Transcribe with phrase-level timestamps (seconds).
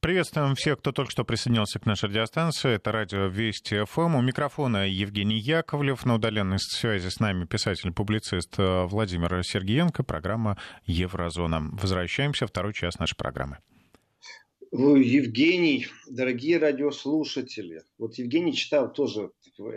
[0.00, 2.70] Приветствуем всех, кто только что присоединился к нашей радиостанции.
[2.70, 4.14] Это радио Вести ФМ.
[4.14, 6.06] У микрофона Евгений Яковлев.
[6.06, 10.02] На удаленной связи с нами писатель-публицист э, Владимир Сергеенко.
[10.02, 10.56] Программа
[10.86, 11.68] «Еврозона».
[11.72, 12.46] Возвращаемся.
[12.46, 13.58] Второй час нашей программы.
[14.72, 19.32] Евгений, дорогие радиослушатели, вот Евгений читал тоже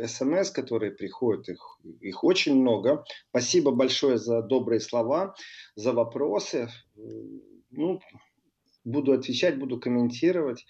[0.05, 3.03] смс, которые приходят, их, их очень много.
[3.29, 5.35] Спасибо большое за добрые слова,
[5.75, 6.69] за вопросы.
[7.71, 7.99] Ну,
[8.84, 10.66] буду отвечать, буду комментировать.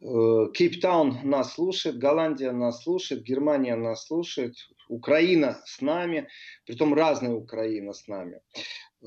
[0.00, 4.54] Э, Кейптаун нас слушает, Голландия нас слушает, Германия нас слушает,
[4.88, 6.28] Украина с нами,
[6.66, 8.40] притом разная Украина с нами.
[9.02, 9.06] Э,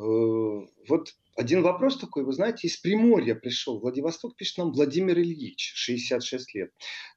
[0.88, 3.80] вот один вопрос такой, вы знаете, из Приморья пришел.
[3.80, 6.72] Владивосток пишет нам Владимир Ильич, 66 лет.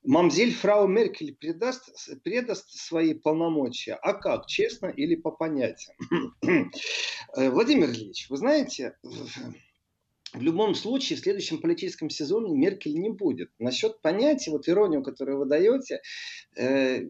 [0.05, 1.91] Мамзель фрау Меркель предаст,
[2.22, 3.95] предаст свои полномочия.
[3.95, 5.97] А как, честно или по понятиям?
[7.36, 8.97] Э, Владимир Ильич, вы знаете,
[10.33, 13.51] в любом случае в следующем политическом сезоне Меркель не будет.
[13.59, 16.01] Насчет понятия, вот иронию, которую вы даете,
[16.56, 17.05] э,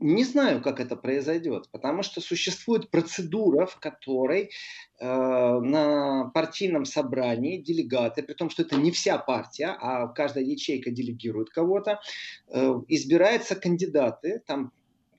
[0.00, 4.50] не знаю, как это произойдет, потому что существует процедура, в которой
[4.98, 10.90] э, на партийном собрании делегаты, при том, что это не вся партия, а каждая ячейка
[10.90, 12.00] делегирует кого-то,
[12.48, 14.72] э, избираются кандидаты, там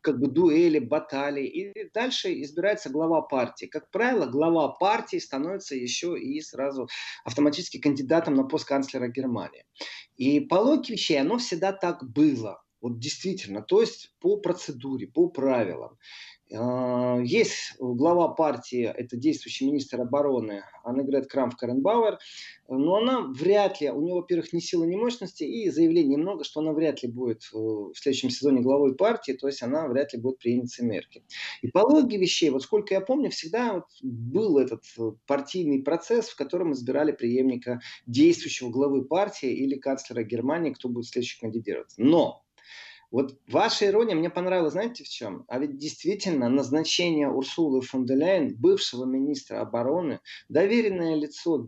[0.05, 1.47] как бы дуэли, баталии.
[1.47, 3.65] И дальше избирается глава партии.
[3.65, 6.87] Как правило, глава партии становится еще и сразу
[7.23, 9.65] автоматически кандидатом на пост канцлера Германии.
[10.15, 12.61] И по логике вещей оно всегда так было.
[12.81, 15.97] Вот действительно, то есть по процедуре, по правилам.
[16.53, 22.19] А, есть глава партии, это действующий министр обороны Аннегрет Крамф-Каренбауэр,
[22.67, 26.59] но она вряд ли, у нее, во-первых, ни силы, ни мощности, и заявлений много, что
[26.59, 30.37] она вряд ли будет в следующем сезоне главой партии, то есть она вряд ли будет
[30.37, 31.23] преемницей Меркель.
[31.61, 36.29] И по логике вещей, вот сколько я помню, всегда вот был этот э, партийный процесс,
[36.29, 41.93] в котором избирали преемника действующего главы партии или канцлера Германии, кто будет следующий кандидировать.
[41.97, 42.44] Но
[43.11, 45.45] вот ваша ирония мне понравилась, знаете в чем?
[45.47, 51.67] А ведь действительно назначение Урсулы фон де Ляйен, бывшего министра обороны, доверенное лицо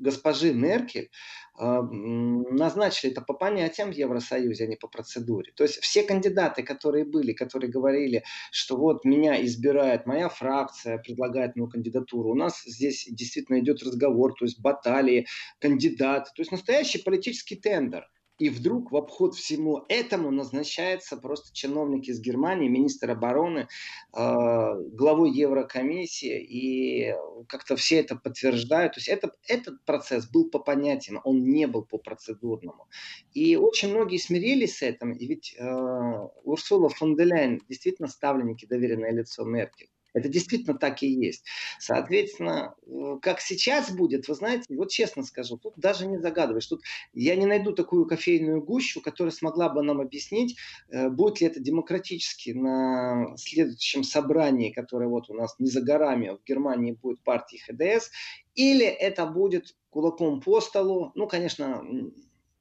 [0.00, 1.10] госпожи Меркель,
[1.58, 5.52] а, назначили это по понятиям в Евросоюзе, а не по процедуре.
[5.54, 11.56] То есть все кандидаты, которые были, которые говорили, что вот меня избирает моя фракция, предлагает
[11.56, 15.26] мою кандидатуру, у нас здесь действительно идет разговор, то есть баталии,
[15.60, 18.08] кандидаты, то есть настоящий политический тендер–
[18.40, 23.66] и вдруг в обход всему этому назначается просто чиновник из Германии, министр обороны, э,
[24.14, 27.14] главой Еврокомиссии, и
[27.48, 28.94] как-то все это подтверждают.
[28.94, 32.88] То есть это, этот процесс был по понятиям, он не был по процедурному.
[33.34, 38.64] И очень многие смирились с этим, и ведь э, Урсула фон де Ляйен действительно ставленники
[38.64, 39.90] доверенное лицо Меркель.
[40.12, 41.44] Это действительно так и есть.
[41.78, 46.66] Соответственно, э, как сейчас будет, вы знаете, вот честно скажу, тут даже не загадываешь.
[46.66, 46.82] Тут
[47.12, 50.56] я не найду такую кофейную гущу, которая смогла бы нам объяснить,
[50.88, 56.36] э, будет ли это демократически на следующем собрании, которое вот у нас не за горами,
[56.40, 58.10] в Германии будет партия ХДС,
[58.54, 61.84] или это будет кулаком по столу, ну, конечно,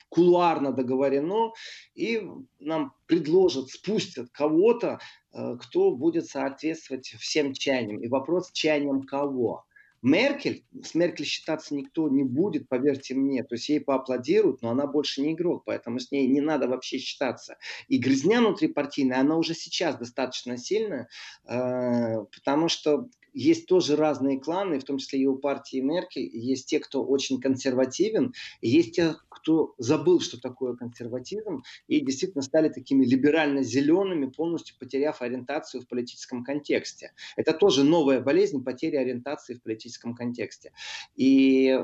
[0.10, 1.54] кулуарно договорено,
[1.96, 2.22] и
[2.60, 5.00] нам предложат, спустят кого-то,
[5.32, 8.02] э, кто будет соответствовать всем чаяниям.
[8.02, 9.66] И вопрос, чаяниям кого?
[10.02, 13.44] Меркель, с Меркель считаться никто не будет, поверьте мне.
[13.44, 17.00] То есть ей поаплодируют, но она больше не игрок, поэтому с ней не надо вообще
[17.00, 17.58] считаться.
[17.90, 21.10] И грязня внутрипартийная, она уже сейчас достаточно сильная,
[21.46, 26.30] э, потому что есть тоже разные кланы, в том числе и у партии Меркель.
[26.34, 32.70] Есть те, кто очень консервативен, есть те, кто забыл, что такое консерватизм, и действительно стали
[32.70, 37.14] такими либерально-зелеными, полностью потеряв ориентацию в политическом контексте.
[37.36, 40.72] Это тоже новая болезнь, потеря ориентации в политическом контексте.
[41.16, 41.78] И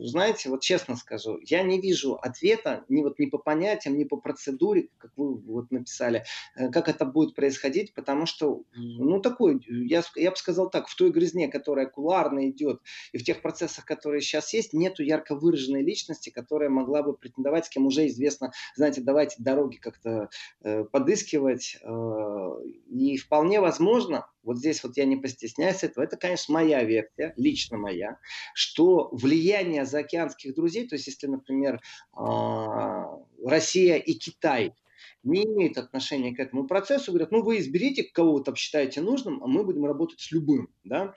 [0.00, 4.16] знаете, вот честно скажу, я не вижу ответа ни, вот, ни по понятиям, ни по
[4.16, 6.24] процедуре, как вы вот написали,
[6.56, 10.96] э, как это будет происходить, потому что, ну, такой, я, я бы сказал так, в
[10.96, 12.80] той грязне, которая кулуарно идет,
[13.12, 17.66] и в тех процессах, которые сейчас есть, нету ярко выраженной личности, которая могла бы претендовать,
[17.66, 20.28] с кем уже известно, знаете, давайте дороги как-то
[20.62, 21.78] э, подыскивать.
[21.82, 22.50] Э,
[22.90, 27.78] и вполне возможно, вот здесь вот я не постесняюсь этого, это, конечно, моя версия, лично
[27.78, 28.18] моя,
[28.54, 31.80] что влияние заокеанских друзей, то есть если, например,
[32.16, 33.02] э,
[33.44, 34.74] Россия и Китай–
[35.22, 39.42] не имеют отношения к этому процессу, говорят, ну вы изберите, кого вы там считаете нужным,
[39.42, 40.68] а мы будем работать с любым.
[40.84, 41.14] Да?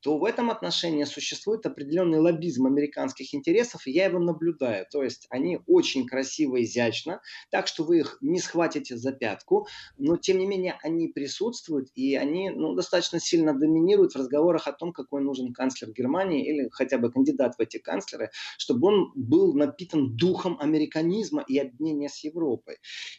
[0.00, 4.86] То в этом отношении существует определенный лоббизм американских интересов, и я его наблюдаю.
[4.90, 7.20] То есть они очень красиво, изящно,
[7.50, 9.66] так что вы их не схватите за пятку,
[9.98, 14.72] но тем не менее они присутствуют, и они ну, достаточно сильно доминируют в разговорах о
[14.72, 19.54] том, какой нужен канцлер Германии или хотя бы кандидат в эти канцлеры, чтобы он был
[19.54, 22.78] напитан духом американизма и объединения с Европой.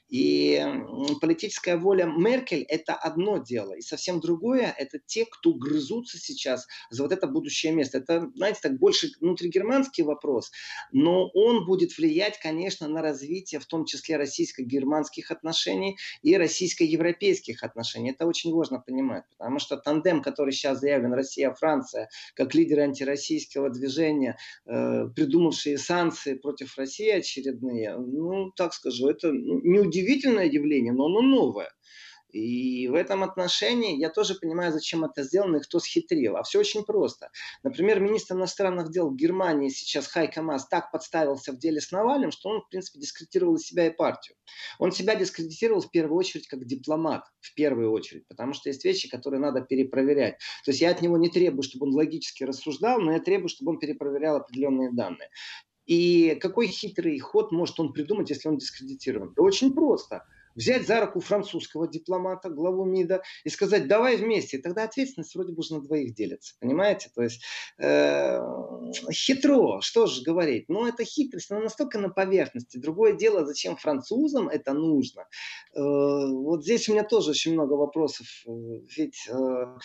[0.10, 0.66] И
[1.22, 7.04] политическая воля Меркель– это одно дело, и совсем другое– это те, кто грызутся сейчас за
[7.04, 8.00] вот это будущее место.
[8.00, 10.52] Это, знаете, так больше внутригерманский вопрос,
[10.92, 18.12] но он будет влиять, конечно, на развитие в том числе российско-германских отношений и российско-европейских отношений.
[18.12, 24.38] Это очень важно понимать, потому что тандем, который сейчас заявлен Россия-Франция, как лидеры антироссийского движения,
[24.66, 31.70] э, придумавшие санкции против России очередные, ну, так скажу, это неудивительное явление, но оно новое.
[32.32, 36.38] И в этом отношении я тоже понимаю, зачем это сделано и кто схитрил.
[36.38, 37.30] А все очень просто.
[37.64, 42.50] Например, министр иностранных дел Германии сейчас Хайка Мас так подставился в деле с Навальным, что
[42.50, 44.38] он, в принципе, дискредитировал себя и партию.
[44.80, 49.10] Он себя дискредитировал в первую очередь как дипломат, в первую очередь, потому что есть вещи,
[49.10, 50.38] которые надо перепроверять.
[50.64, 53.72] То есть я от него не требую, чтобы он логически рассуждал, но я требую, чтобы
[53.72, 55.30] он перепроверял определенные данные.
[55.86, 59.34] И какой хитрый ход может он придумать, если он дискредитирован?
[59.36, 60.24] Да очень просто–
[60.56, 64.58] взять за руку французского дипломата, главу МИДа, и сказать, давай вместе.
[64.58, 66.56] И тогда ответственность вроде бы уже на двоих делится.
[66.60, 67.10] Понимаете?
[67.14, 67.44] То есть
[67.78, 68.40] э,
[69.12, 70.70] хитро, что же говорить.
[70.70, 72.78] Но это хитрость, она настолько на поверхности.
[72.78, 75.28] Другое дело, зачем французам это нужно.
[75.74, 78.28] Э, вот здесь у меня тоже очень много вопросов.
[78.48, 78.52] Э,
[78.96, 79.28] ведь...
[79.30, 79.78] Э,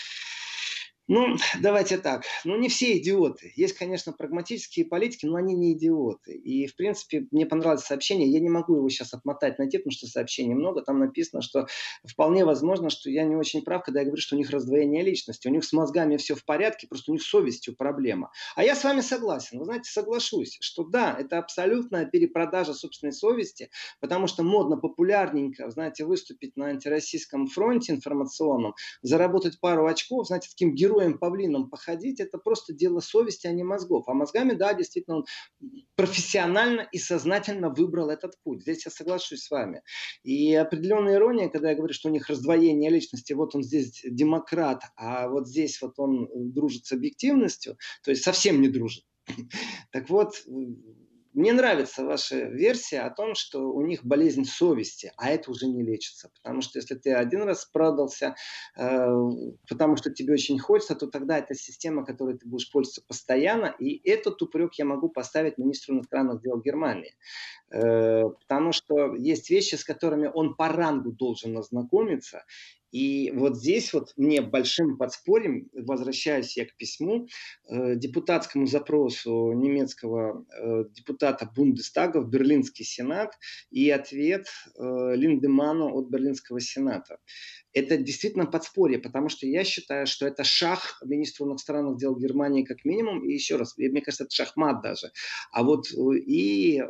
[1.08, 2.24] ну, давайте так.
[2.44, 3.52] Ну, не все идиоты.
[3.56, 6.32] Есть, конечно, прагматические политики, но они не идиоты.
[6.34, 8.28] И, в принципе, мне понравилось сообщение.
[8.28, 10.82] Я не могу его сейчас отмотать на те, потому что сообщений много.
[10.82, 11.66] Там написано, что
[12.04, 15.46] вполне возможно, что я не очень прав, когда я говорю, что у них раздвоение личности.
[15.48, 18.30] У них с мозгами все в порядке, просто у них с совестью проблема.
[18.56, 19.58] А я с вами согласен.
[19.58, 23.70] Вы знаете, соглашусь, что да, это абсолютная перепродажа собственной совести,
[24.00, 30.74] потому что модно, популярненько, знаете, выступить на антироссийском фронте информационном, заработать пару очков, знаете, таким
[30.74, 34.08] героем героем павлином походить, это просто дело совести, а не мозгов.
[34.08, 35.24] А мозгами, да, действительно, он
[35.94, 38.62] профессионально и сознательно выбрал этот путь.
[38.62, 39.82] Здесь я соглашусь с вами.
[40.22, 44.82] И определенная ирония, когда я говорю, что у них раздвоение личности, вот он здесь демократ,
[44.96, 49.04] а вот здесь вот он дружит с объективностью, то есть совсем не дружит.
[49.92, 50.34] Так вот,
[51.36, 55.82] мне нравится ваша версия о том, что у них болезнь совести, а это уже не
[55.82, 56.30] лечится.
[56.34, 58.34] Потому что если ты один раз продался,
[58.74, 59.06] э,
[59.68, 63.66] потому что тебе очень хочется, то тогда это система, которой ты будешь пользоваться постоянно.
[63.78, 67.14] И этот упрек я могу поставить министру иностранных дел Германии.
[67.70, 72.46] Э, потому что есть вещи, с которыми он по рангу должен ознакомиться.
[72.92, 77.26] И вот здесь вот мне большим подспорьем, возвращаясь я к письму,
[77.68, 83.34] э, депутатскому запросу немецкого э, депутата Бундестага в Берлинский сенат
[83.70, 84.46] и ответ
[84.78, 87.18] э, Линдеману от Берлинского сената.
[87.72, 92.84] Это действительно подспорье, потому что я считаю, что это шах министру иностранных дел Германии как
[92.84, 95.10] минимум, и еще раз, мне кажется, это шахмат даже.
[95.52, 96.82] А вот и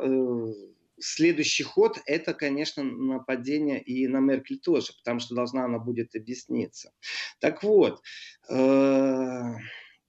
[0.99, 6.91] следующий ход– это, конечно, нападение и на Меркель тоже, потому что должна она будет объясниться.
[7.39, 8.01] Так вот,
[8.49, 9.53] э,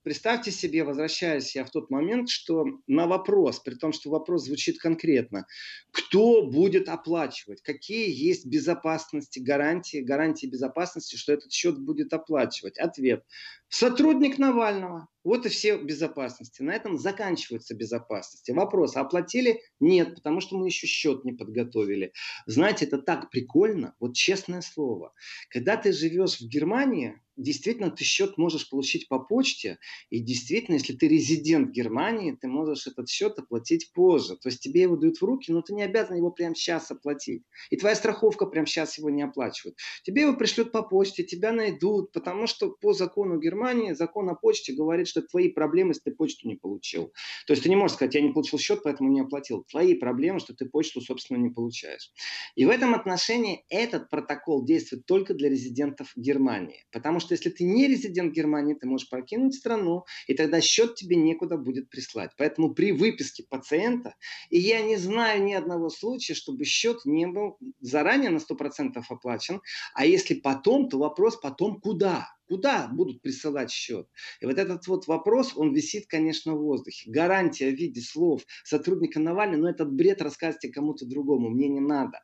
[0.03, 4.79] представьте себе, возвращаясь я в тот момент, что на вопрос, при том, что вопрос звучит
[4.79, 5.47] конкретно,
[5.91, 12.79] кто будет оплачивать, какие есть безопасности, гарантии, гарантии безопасности, что этот счет будет оплачивать?
[12.79, 13.25] Ответ–
[13.69, 15.09] сотрудник Навального.
[15.25, 16.63] Вот и все безопасности.
[16.63, 18.51] На этом заканчиваются безопасности.
[18.53, 19.61] Вопрос, оплатили?
[19.79, 22.13] Нет, потому что мы еще счет не подготовили.
[22.47, 25.13] Знаете, это так прикольно, вот честное слово.
[25.51, 29.79] Когда ты живешь в Германии, действительно ты счет можешь получить по почте,
[30.09, 34.37] и действительно, если ты резидент Германии, ты можешь этот счет оплатить позже.
[34.37, 37.45] То есть тебе его дают в руки, но ты не обязан его прямо сейчас оплатить.
[37.71, 39.77] И твоя страховка прямо сейчас его не оплачивает.
[40.05, 43.58] Тебе его пришлют по почте, тебя найдут, потому что по закону Германии,
[43.95, 47.13] закон о почте говорит, что твои проблемы, если ты почту не получил.
[47.47, 49.65] То есть ты не можешь сказать, я не получил счет, поэтому не оплатил.
[49.71, 52.13] Твои проблемы, что ты почту, собственно, не получаешь.
[52.55, 56.85] И в этом отношении этот протокол действует только для резидентов Германии.
[56.93, 61.17] Потому что если ты не резидент Германии, ты можешь покинуть страну, и тогда счет тебе
[61.17, 62.31] некуда будет прислать.
[62.37, 64.15] Поэтому при выписке пациента,
[64.51, 69.61] и я не знаю ни одного случая, чтобы счет не был заранее на 100% оплачен,
[69.95, 72.29] а если потом, то вопрос потом куда?
[72.49, 74.09] Куда будут присылать счет?
[74.41, 77.11] И вот этот вот вопрос, он висит, конечно, в воздухе.
[77.11, 82.21] Гарантия в виде слов сотрудника Навального, но этот бред рассказывайте кому-то другому, мне не надо.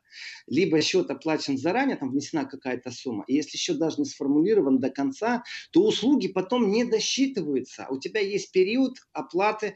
[0.47, 4.89] Либо счет оплачен заранее, там внесена какая-то сумма, и если счет даже не сформулирован до
[4.89, 7.85] конца, то услуги потом не досчитываются.
[7.89, 9.75] У тебя есть период оплаты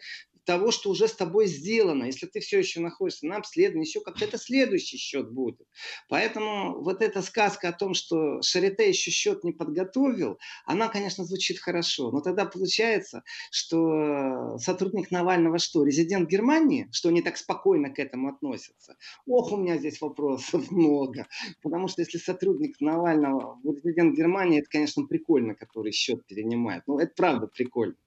[0.50, 2.06] того, что уже с тобой сделано.
[2.06, 5.68] Если ты все еще находишься на обследовании, еще как-то это следующий счет будет.
[6.10, 11.60] Поэтому вот эта сказка о том, что Шарите еще счет не подготовил, она, конечно, звучит
[11.60, 12.10] хорошо.
[12.10, 18.30] Но тогда получается, что сотрудник Навального что, резидент Германии, что они так спокойно к этому
[18.30, 18.98] относятся?
[19.28, 21.28] Ох, у меня здесь вопросов много.
[21.62, 26.82] Потому что если сотрудник Навального резидент Германии, это, конечно, прикольно, который счет перенимает.
[26.88, 27.98] Ну, это правда прикольно.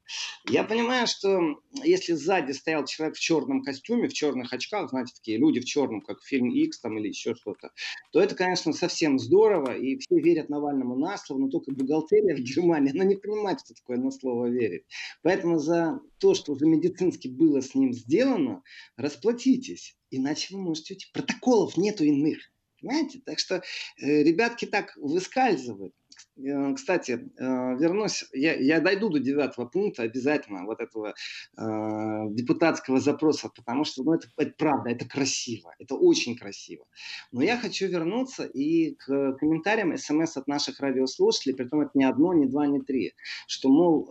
[0.49, 5.39] Я понимаю, что если сзади стоял человек в черном костюме, в черных очках, знаете, такие
[5.39, 7.71] люди в черном, как фильм X там или еще что-то,
[8.13, 12.41] то это, конечно, совсем здорово, и все верят Навальному на слово, но только бухгалтерия в
[12.41, 14.85] Германии, она не понимает, что такое на слово верить.
[15.23, 18.63] Поэтому за то, что уже медицински было с ним сделано,
[18.97, 21.07] расплатитесь, иначе вы можете уйти.
[21.13, 22.39] Протоколов нету иных.
[22.81, 23.21] Понимаете?
[23.25, 25.95] Так что э, ребятки так выскальзывают.
[26.37, 27.45] Э, кстати, э,
[27.79, 31.15] вернусь, я, я дойду до девятого пункта обязательно, вот этого
[31.57, 31.63] э,
[32.31, 36.87] депутатского запроса, потому что ну, это, это правда, это красиво, это очень красиво.
[37.33, 42.05] Но я хочу вернуться и к комментариям смс от наших радиослушателей, при том это не
[42.05, 43.13] одно, не два, не три,
[43.47, 44.07] что, мол,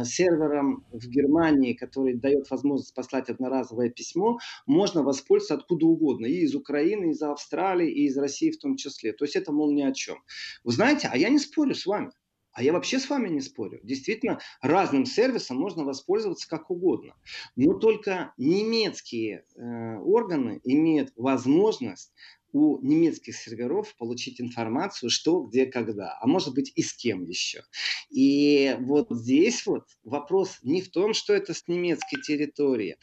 [0.00, 6.40] э, сервером в Германии, который дает возможность послать одноразовое письмо, можно воспользоваться откуда угодно, и
[6.40, 9.12] из Украины, и из Австралии, и из России в том числе.
[9.12, 10.18] То есть это, мол, ни о чем.
[10.64, 12.10] Вы знаете, знаете, а я не спорю с вами.
[12.52, 13.78] А я вообще с вами не спорю.
[13.84, 17.14] Действительно, разным сервисом можно воспользоваться как угодно.
[17.54, 22.12] Но только немецкие э, органы имеют возможность
[22.52, 27.62] у немецких серверов получить информацию, что, где, когда, а может быть и с кем еще.
[28.10, 32.96] И вот здесь вот вопрос не в том, что это с немецкой территории,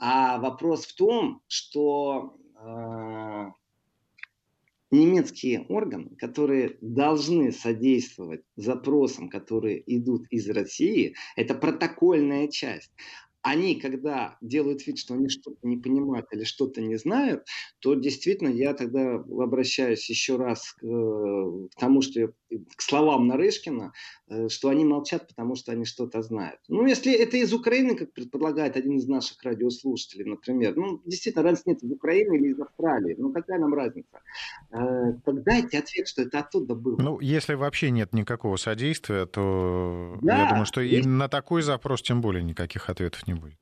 [0.00, 3.61] а вопрос в том, что э,
[4.92, 12.92] немецкие органы, которые должны содействовать запросам, которые идут из России, это протокольная часть
[13.42, 17.46] они, когда делают вид, что они что-то не понимают или что-то не знают,
[17.80, 22.28] то действительно я тогда обращаюсь еще раз к, э, к тому, что я,
[22.76, 23.92] к словам Нарышкина,
[24.28, 26.60] э, что они молчат, потому что они что-то знают.
[26.68, 31.62] Ну, если это из Украины, как предполагает один из наших радиослушателей, например, ну, действительно, разницы
[31.66, 34.20] нет, из Украины или из Австралии, ну, какая нам разница?
[34.70, 36.96] Э, тогда дайте ответ, что это оттуда было.
[37.00, 41.04] Ну, если вообще нет никакого содействия, то да, я думаю, что есть...
[41.04, 43.58] и на такой запрос тем более никаких ответов не будет.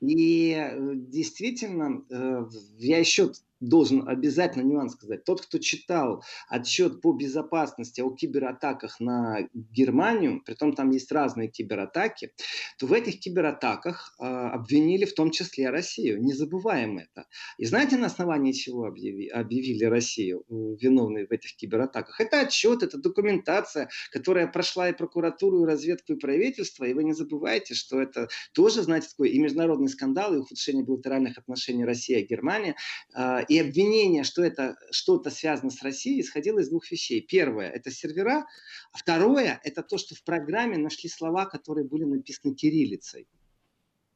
[0.00, 2.44] И э, действительно, э,
[2.78, 5.24] я еще должен обязательно нюанс сказать.
[5.24, 11.48] Тот, кто читал отчет по безопасности о кибератаках на Германию, при том там есть разные
[11.48, 12.32] кибератаки,
[12.78, 16.22] то в этих кибератаках э, обвинили в том числе Россию.
[16.22, 17.26] Не забываем это.
[17.58, 22.20] И знаете, на основании чего объяви, объявили Россию виновной в этих кибератаках?
[22.20, 26.84] Это отчет, это документация, которая прошла и прокуратуру, и разведку, и правительство.
[26.84, 31.38] И вы не забывайте, что это тоже, знаете, такой и международный скандал, и ухудшение билатеральных
[31.38, 32.74] отношений России и Германии.
[33.14, 37.20] Э, и обвинение, что это что-то связано с Россией, исходило из двух вещей.
[37.20, 38.46] Первое– это сервера,
[38.92, 43.26] а второе– это то, что в программе нашли слова, которые были написаны кириллицей.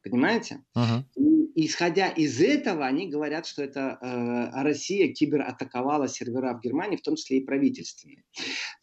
[0.02, 0.64] Понимаете?
[0.76, 1.04] Uh-huh.
[1.16, 7.02] И, исходя из этого, они говорят, что это э, Россия кибератаковала сервера в Германии, в
[7.02, 8.24] том числе и правительственные.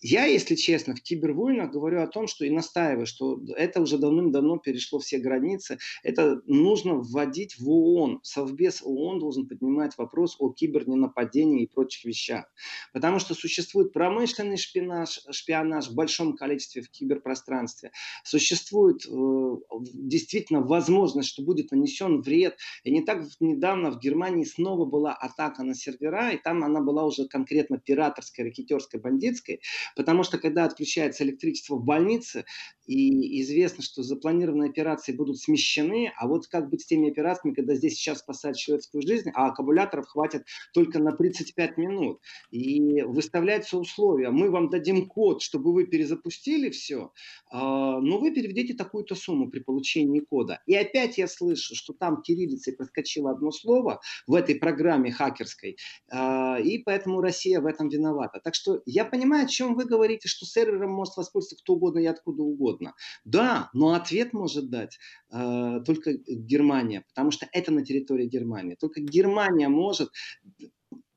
[0.01, 4.57] Я, если честно, в кибервойнах говорю о том, что и настаиваю, что это уже давным-давно
[4.57, 5.77] перешло все границы.
[6.03, 8.19] Это нужно вводить в ООН.
[8.23, 12.45] Совбез ООН должен поднимать вопрос о киберненападении и прочих вещах.
[12.93, 17.91] Потому что существует промышленный шпионаж, шпионаж в большом количестве в киберпространстве.
[18.23, 19.55] Существует э,
[19.93, 22.57] действительно возможность, что будет нанесен вред.
[22.83, 27.05] И не так недавно в Германии снова была атака на сервера, и там она была
[27.05, 29.61] уже конкретно пираторской, ракетерской, бандитской,
[29.95, 32.45] потому что когда отключается электричество в больнице,
[32.87, 37.75] и известно, что запланированные операции будут смещены, а вот как быть с теми операциями, когда
[37.75, 42.21] здесь сейчас спасать человеческую жизнь, а аккумуляторов хватит только на 35 минут.
[42.49, 47.11] И выставляются условия, мы вам дадим код, чтобы вы перезапустили все,
[47.51, 50.61] а, но вы переведите такую-то сумму при получении кода.
[50.65, 55.77] И опять я слышу, что там кириллицей проскочило одно слово в этой программе хакерской,
[56.11, 58.39] а, и поэтому Россия в этом виновата.
[58.43, 62.05] Так что я понимаю, о чем вы говорите, что сервером может воспользоваться кто угодно и
[62.05, 62.93] откуда угодно.
[63.25, 64.97] Да, но ответ может дать
[65.31, 68.75] э, только Германия, потому что это на территории Германии.
[68.79, 70.09] Только Германия может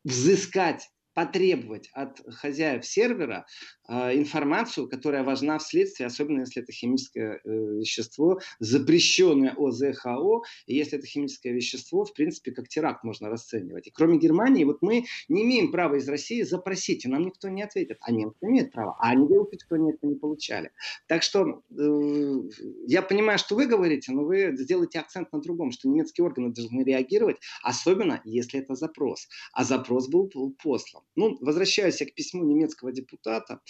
[0.04, 3.46] взыскать потребовать от хозяев сервера
[3.88, 10.74] э, информацию, которая важна в следствии, особенно если это химическое э, вещество, запрещенное ОЗХО, и
[10.74, 13.86] если это химическое вещество, в принципе, как теракт можно расценивать.
[13.86, 17.62] И кроме Германии, вот мы не имеем права из России запросить, и нам никто не
[17.62, 17.98] ответит.
[18.02, 20.70] А немцы имеют право, а они выпить, кто нет, не получали.
[21.06, 22.40] Так что э,
[22.86, 26.82] я понимаю, что вы говорите, но вы сделаете акцент на другом, что немецкие органы должны
[26.82, 29.28] реагировать, особенно если это запрос.
[29.52, 30.30] А запрос был
[30.62, 30.99] послан.
[31.16, 33.60] Ну, возвращаясь к письму немецкого депутата,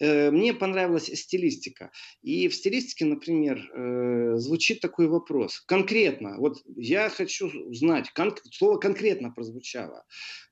[0.00, 1.90] э, мне понравилась стилистика.
[2.22, 5.60] И в стилистике, например, э, звучит такой вопрос.
[5.60, 10.04] Конкретно, вот я хочу знать, кон- слово конкретно прозвучало.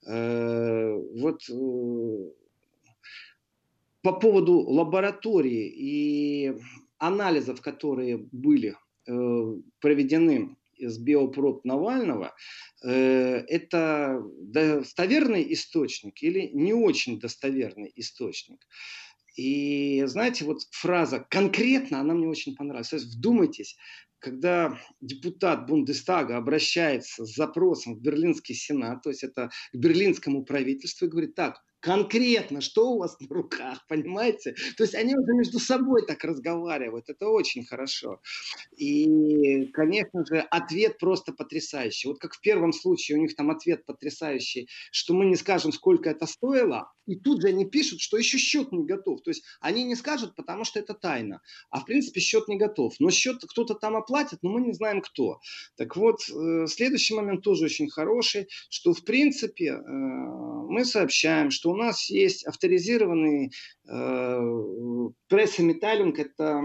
[0.06, 1.42] Э, вот
[4.02, 6.54] по поводу лаборатории и
[6.98, 8.76] анализов, которые были
[9.80, 12.34] проведены из биопроб Навального,
[12.82, 18.66] э, это достоверный источник или не очень достоверный источник.
[19.36, 22.88] И знаете, вот фраза конкретно, она мне очень понравилась.
[22.88, 23.76] То есть вдумайтесь,
[24.18, 31.06] когда депутат Бундестага обращается с запросом в Берлинский сенат, то есть это к берлинскому правительству,
[31.06, 34.54] и говорит, так, конкретно, что у вас на руках, понимаете?
[34.76, 38.20] То есть они уже между собой так разговаривают, это очень хорошо.
[38.76, 42.08] И, конечно же, ответ просто потрясающий.
[42.08, 46.10] Вот как в первом случае у них там ответ потрясающий, что мы не скажем, сколько
[46.10, 49.22] это стоило, и тут же они пишут, что еще счет не готов.
[49.22, 51.40] То есть они не скажут, потому что это тайна.
[51.70, 52.94] А в принципе счет не готов.
[52.98, 55.40] Но счет кто-то там оплатит, но мы не знаем кто.
[55.76, 61.67] Так вот, э, следующий момент тоже очень хороший, что в принципе э, мы сообщаем, что
[61.68, 63.52] у нас есть авторизированный
[63.86, 66.62] э, пресс-металлинг, это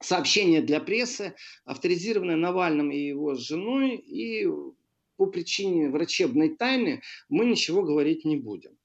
[0.00, 1.34] сообщение для прессы,
[1.64, 4.46] авторизированное Навальным и его женой, и
[5.16, 8.78] по причине врачебной тайны мы ничего говорить не будем.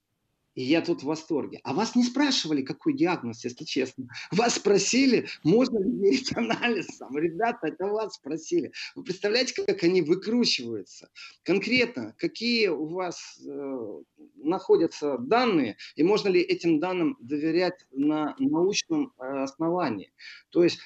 [0.55, 1.59] И я тут в восторге.
[1.63, 4.07] А вас не спрашивали, какой диагноз, если честно.
[4.31, 7.17] Вас спросили, можно ли верить анализам.
[7.17, 8.71] Ребята, это вас спросили.
[8.95, 11.09] Вы представляете, как они выкручиваются?
[11.43, 14.01] Конкретно, какие у вас э,
[14.43, 20.13] находятся данные, и можно ли этим данным доверять на научном э, основании?
[20.49, 20.79] То есть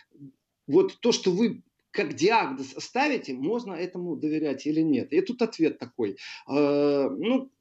[0.68, 5.12] вот то, что вы как диагноз ставите, можно этому доверять или нет?
[5.14, 6.18] И тут ответ такой.
[6.50, 7.52] Э, ну,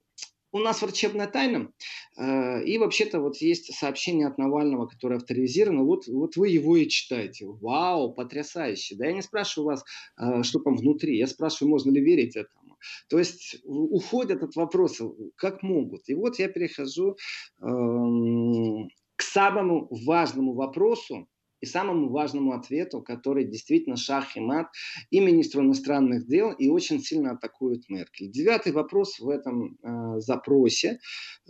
[0.52, 1.70] у нас врачебная тайна,
[2.16, 6.88] э, и вообще-то вот есть сообщение от Навального, которое авторизировано, вот, вот вы его и
[6.88, 7.46] читаете.
[7.46, 8.96] Вау, потрясающе.
[8.96, 9.84] Да я не спрашиваю вас,
[10.46, 12.65] что там внутри, я спрашиваю, можно ли верить этому.
[13.08, 16.08] То есть уходят от вопроса, как могут.
[16.08, 17.16] И вот я перехожу
[17.62, 21.28] эм, к самому важному вопросу,
[21.60, 24.66] и самому важному ответу, который действительно шах и мат
[25.10, 28.30] и министру иностранных дел и очень сильно атакует Меркель.
[28.30, 31.00] Девятый вопрос в этом э, запросе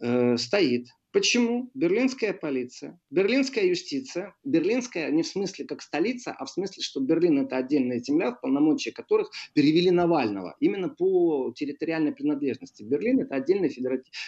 [0.00, 0.86] э, стоит.
[1.16, 7.00] Почему берлинская полиция, берлинская юстиция, берлинская не в смысле как столица, а в смысле, что
[7.00, 12.82] Берлин это отдельная земля, в полномочия которых перевели Навального, именно по территориальной принадлежности.
[12.82, 13.70] Берлин это отдельная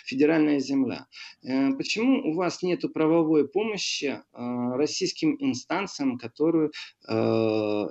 [0.06, 1.08] федеральная земля.
[1.44, 6.72] Э, почему у вас нет правовой помощи э, российским инстанциям, которую
[7.06, 7.12] э,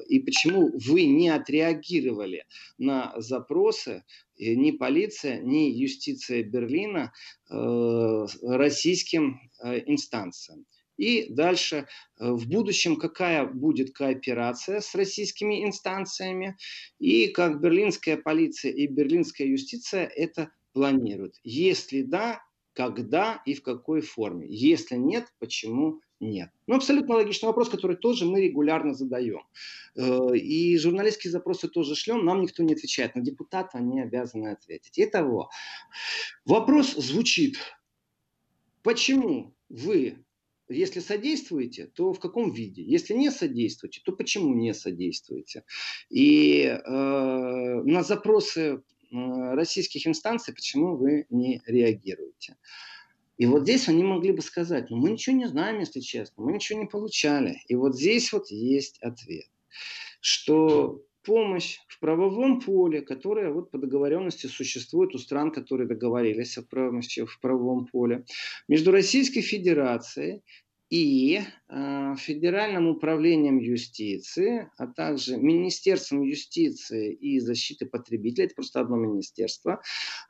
[0.08, 2.46] и почему вы не отреагировали
[2.80, 4.06] на запросы
[4.38, 7.12] ни полиция, ни юстиция Берлина
[7.50, 10.66] э, российским э, инстанциям.
[10.98, 11.88] И дальше,
[12.20, 16.58] э, в будущем, какая будет кооперация с российскими инстанциями,
[17.00, 21.36] и как берлинская полиция и берлинская юстиция это планируют.
[21.44, 22.42] Если да,
[22.74, 24.48] когда и в какой форме.
[24.48, 26.50] Если нет, почему нет.
[26.66, 29.42] Ну, абсолютно логичный вопрос, который тоже мы регулярно задаем.
[29.96, 33.16] Э, и журналистские запросы тоже шлем, нам никто не отвечает.
[33.16, 34.98] Но депутаты, они обязаны ответить.
[34.98, 35.50] Итого,
[36.46, 37.58] вопрос звучит.
[38.82, 40.24] Почему вы,
[40.70, 42.82] если содействуете, то в каком виде?
[42.84, 45.64] Если не содействуете, то почему не содействуете?
[46.10, 48.80] И э, на запросы э,
[49.12, 52.56] российских инстанций, почему вы не реагируете?
[53.38, 56.54] И вот здесь они могли бы сказать, ну мы ничего не знаем, если честно, мы
[56.54, 57.62] ничего не получали.
[57.68, 59.46] И вот здесь вот есть ответ,
[60.22, 66.64] что помощь в правовом поле, которая вот по договоренности существует у стран, которые договорились о
[66.64, 68.26] помощи в правовом поле,
[68.68, 70.42] между Российской Федерацией
[70.90, 78.96] и э, Федеральным управлением юстиции, а также Министерством юстиции и защиты потребителей, это просто одно
[78.96, 79.82] министерство,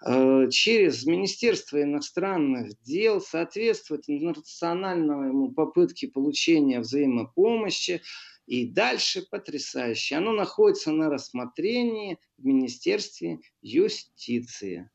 [0.05, 8.01] э, через Министерство иностранных дел соответствовать национальному попытке получения взаимопомощи,
[8.47, 10.15] и дальше потрясающе.
[10.15, 14.89] Оно находится на рассмотрении в Министерстве юстиции.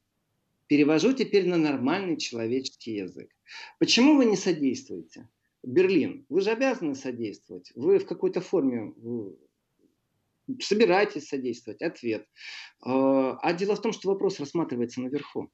[0.66, 3.28] Перевожу теперь на нормальный человеческий язык.
[3.78, 5.28] Почему вы не содействуете?
[5.62, 7.72] Берлин, вы же обязаны содействовать.
[7.74, 8.92] Вы в какой-то форме
[10.60, 11.82] собираетесь содействовать.
[11.82, 12.26] Ответ.
[12.84, 15.50] А, а дело в том, что вопрос рассматривается наверху.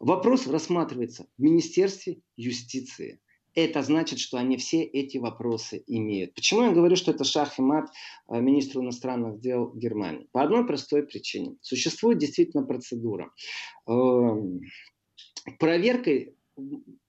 [0.00, 3.20] Вопрос рассматривается в Министерстве юстиции.
[3.54, 6.34] Это значит, что они все эти вопросы имеют.
[6.34, 7.90] Почему я говорю, что это шах и мат
[8.26, 10.28] а, министру иностранных дел Германии?
[10.32, 11.56] По одной простой причине.
[11.60, 13.30] Существует действительно процедура.
[13.86, 14.60] Эм,
[15.58, 16.34] проверкой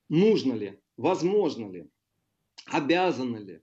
[0.10, 1.88] нужно ли, возможно ли,
[2.68, 3.62] обязаны ли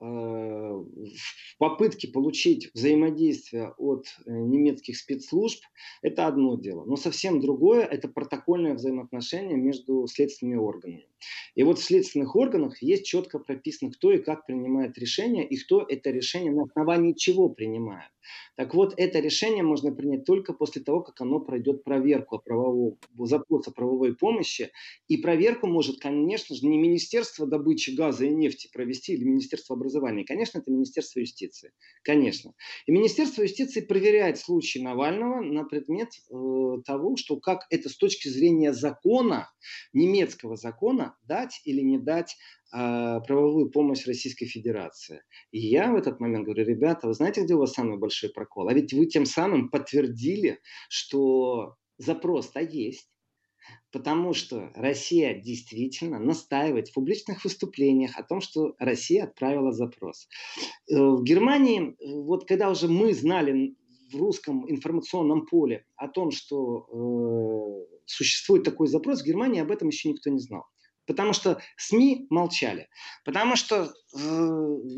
[0.00, 5.60] Э, в попытке получить взаимодействие от э, немецких спецслужб,
[6.02, 6.84] это одно дело.
[6.84, 11.07] Но совсем другое– это протокольное взаимоотношение между следственными органами.
[11.54, 15.84] И вот в следственных органах есть четко прописано, кто и как принимает решение, и кто
[15.88, 18.10] это решение на основании чего принимает.
[18.56, 23.70] Так вот, это решение можно принять только после того, как оно пройдет проверку правового, запроса
[23.70, 24.70] правовой помощи.
[25.06, 30.24] И проверку может, конечно же, не Министерство добычи газа и нефти провести или Министерство образования.
[30.24, 31.72] Конечно, это Министерство юстиции.
[32.02, 32.54] Конечно.
[32.86, 38.28] И Министерство юстиции проверяет случай Навального на предмет э, того, что как это с точки
[38.28, 39.50] зрения закона,
[39.92, 42.36] немецкого закона, дать или не дать
[42.70, 45.22] а, правовую помощь Российской Федерации.
[45.50, 48.68] И я в этот момент говорю, ребята, вы знаете, где у вас самый большой прокол?
[48.68, 53.08] А ведь вы тем самым подтвердили, что запрос-то есть.
[53.90, 60.28] Потому что Россия действительно настаивает в публичных выступлениях о том, что Россия отправила запрос.
[60.90, 63.76] Э, в Германии, вот когда уже мы знали
[64.12, 69.88] в русском информационном поле о том, что э, существует такой запрос, в Германии об этом
[69.88, 70.64] еще никто не знал.
[71.08, 72.88] Потому что СМИ молчали.
[73.24, 73.88] Потому что э,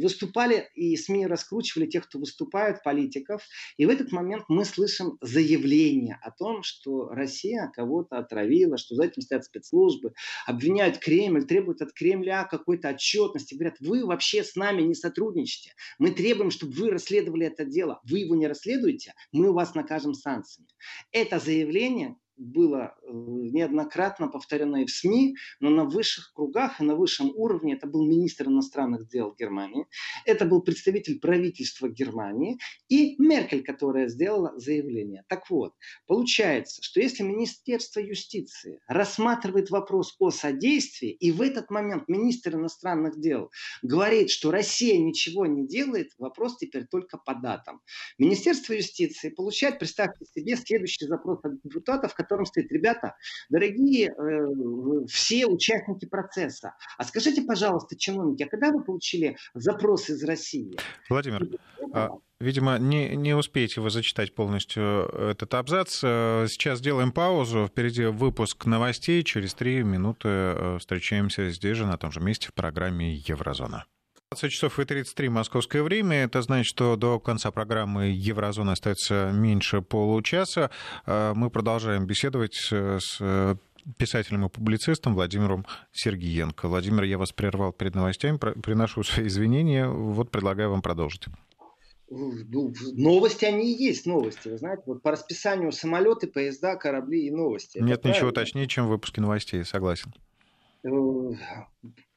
[0.02, 3.42] выступали и СМИ раскручивали тех, кто выступает, политиков.
[3.76, 9.04] И в этот момент мы слышим заявление о том, что Россия кого-то отравила, что за
[9.04, 10.12] этим стоят спецслужбы,
[10.46, 13.54] обвиняют Кремль, требуют от Кремля какой-то отчетности.
[13.54, 15.74] Говорят, вы вообще с нами не сотрудничаете.
[16.00, 18.00] Мы требуем, чтобы вы расследовали это дело.
[18.02, 20.68] Вы его не расследуете, мы вас накажем санкциями.
[21.12, 26.96] Это заявление было э, неоднократно повторено и в СМИ, но на высших кругах и на
[26.96, 29.86] высшем уровне это был министр иностранных дел Германии,
[30.24, 35.24] это был представитель правительства Германии и Меркель, которая сделала заявление.
[35.28, 35.74] Так вот,
[36.06, 43.20] получается, что если Министерство юстиции рассматривает вопрос о содействии, и в этот момент министр иностранных
[43.20, 43.50] дел
[43.82, 47.80] говорит, что Россия ничего не делает, вопрос теперь только по датам.
[48.18, 53.16] Министерство юстиции получает, представьте себе, следующий запрос от депутатов, котором стоит, ребята,
[53.48, 60.22] дорогие э, все участники процесса, а скажите, пожалуйста, чиновники, а когда вы получили запрос из
[60.22, 60.78] России?
[61.08, 61.48] Владимир,
[61.92, 66.00] а, Видимо, не, не успеете вы зачитать полностью этот абзац.
[66.02, 67.66] Э, сейчас сделаем паузу.
[67.66, 69.22] Впереди выпуск новостей.
[69.24, 73.84] Через три минуты э, встречаемся здесь же, на том же месте, в программе «Еврозона».
[74.32, 76.18] 20 часов и 33 московское время.
[76.18, 80.70] Это значит, что до конца программы Еврозона остается меньше получаса.
[81.04, 83.58] А, мы продолжаем беседовать с
[83.98, 86.68] писателем и публицистом Владимиром Сергиенко.
[86.68, 89.88] Владимир, я вас прервал перед новостями, приношу свои извинения.
[89.88, 91.24] Вот предлагаю вам продолжить.
[92.08, 94.46] Ну, новости они и есть новости.
[94.46, 97.78] Вы знаете, вот по расписанию самолеты, поезда, корабли и новости.
[97.78, 98.40] Нет Это ничего правильно?
[98.44, 100.14] точнее, чем в выпуске новостей, согласен.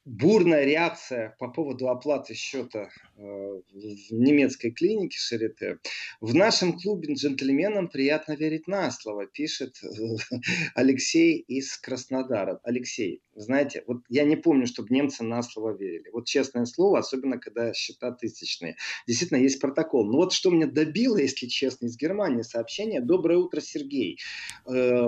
[0.06, 5.78] Бурная реакция по поводу оплаты счета э, в немецкой клинике Шарите.
[6.20, 9.88] В нашем клубе джентльменам приятно верить на слово, пишет э,
[10.74, 12.60] Алексей из Краснодара.
[12.64, 16.10] Алексей, знаете, вот я не помню, чтобы немцы на слово верили.
[16.12, 18.76] Вот честное слово, особенно когда счета тысячные.
[19.06, 20.04] Действительно, есть протокол.
[20.04, 23.00] Но вот что меня добило, если честно, из Германии сообщение.
[23.00, 24.18] Доброе утро, Сергей
[24.66, 25.06] э,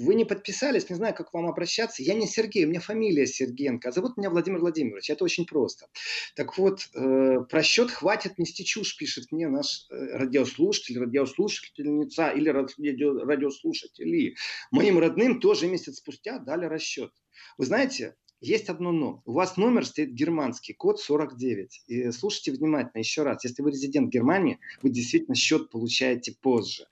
[0.00, 2.02] вы не подписались, не знаю, как вам обращаться.
[2.02, 5.10] Я не Сергей, у меня фамилия Сергеенко, а зовут меня Владимир Владимирович.
[5.10, 5.86] Это очень просто.
[6.34, 12.48] Так вот, э, про счет хватит нести чушь, пишет мне наш э, радиослушатель, радиослушательница или
[12.48, 14.36] радио, радиослушатели.
[14.70, 17.12] Моим родным тоже месяц спустя дали расчет.
[17.58, 19.22] Вы знаете, есть одно но.
[19.26, 21.82] У вас номер стоит германский, код 49.
[21.86, 23.44] И слушайте внимательно еще раз.
[23.44, 26.86] Если вы резидент Германии, вы действительно счет получаете позже.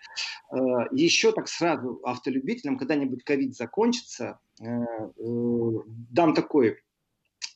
[0.52, 0.56] Э,
[0.92, 5.72] еще так сразу автолюбителям, когда-нибудь ковид закончится, э, э,
[6.10, 6.78] дам такой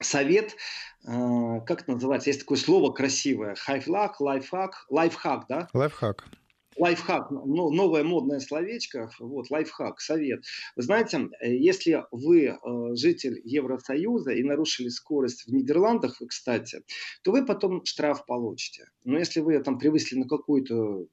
[0.00, 0.56] совет,
[1.04, 5.68] как это называется, есть такое слово красивое, хайфлак, лайфхак, лайфхак, да?
[5.72, 6.28] Лайфхак
[6.76, 10.44] лайфхак, ну, новое модное словечко, вот, лайфхак, совет.
[10.76, 12.56] Вы знаете, если вы э,
[12.94, 16.82] житель Евросоюза и нарушили скорость в Нидерландах, кстати,
[17.22, 18.86] то вы потом штраф получите.
[19.04, 21.06] Но если вы там превысили на какую-то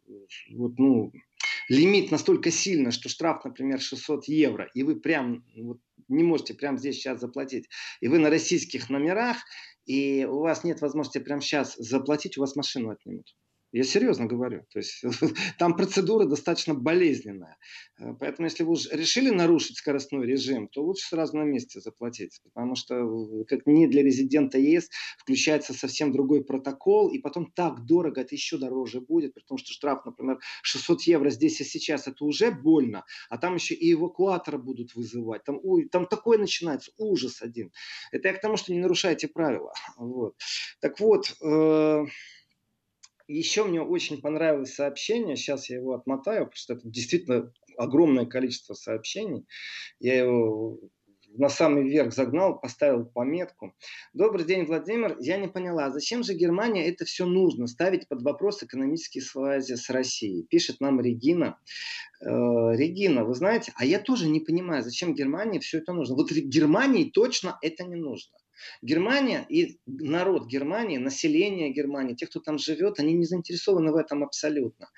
[0.52, 1.12] вот, ну,
[1.68, 6.78] лимит настолько сильно, что штраф, например, 600 евро, и вы прям вот, не можете прямо
[6.78, 7.68] здесь сейчас заплатить,
[8.02, 9.38] и вы на российских номерах,
[9.86, 13.36] и у вас нет возможности прямо сейчас заплатить, у вас машину отнимут.
[13.72, 14.66] Я серьезно говорю.
[14.72, 15.04] То есть
[15.60, 17.58] там процедура достаточно болезненная.
[18.00, 22.40] Э, поэтому если вы уже решили нарушить скоростной режим, то лучше сразу на месте заплатить.
[22.44, 27.10] Потому что э, как не для резидента ЕС включается совсем другой протокол.
[27.10, 29.36] И потом так дорого, это еще дороже будет.
[29.36, 33.06] При том, что штраф, например, 600 евро здесь и сейчас, это уже больно.
[33.30, 35.44] А там еще и эвакуатора будут вызывать.
[35.44, 37.72] Там, ой, там такое начинается ужас один.
[38.12, 39.74] Это я к тому, что не нарушайте правила.
[40.00, 40.36] Вот.
[40.80, 42.06] Так вот, э
[43.34, 48.74] еще мне очень понравилось сообщение, сейчас я его отмотаю, потому что это действительно огромное количество
[48.74, 49.46] сообщений.
[50.00, 50.80] Я его
[51.38, 53.76] на самый верх загнал, поставил пометку.
[54.14, 55.16] Добрый день, Владимир.
[55.20, 59.90] Я не поняла, зачем же Германия это все нужно, ставить под вопрос экономические связи с
[59.90, 60.44] Россией?
[60.50, 61.60] Пишет нам Регина.
[62.22, 66.16] Э, Регина, вы знаете, а я тоже не понимаю, зачем Германии все это нужно.
[66.16, 68.34] Вот Германии точно это не нужно.
[68.82, 74.24] Германия и народ Германии, население Германии, те, кто там живет, они не заинтересованы в этом
[74.24, 74.90] абсолютно.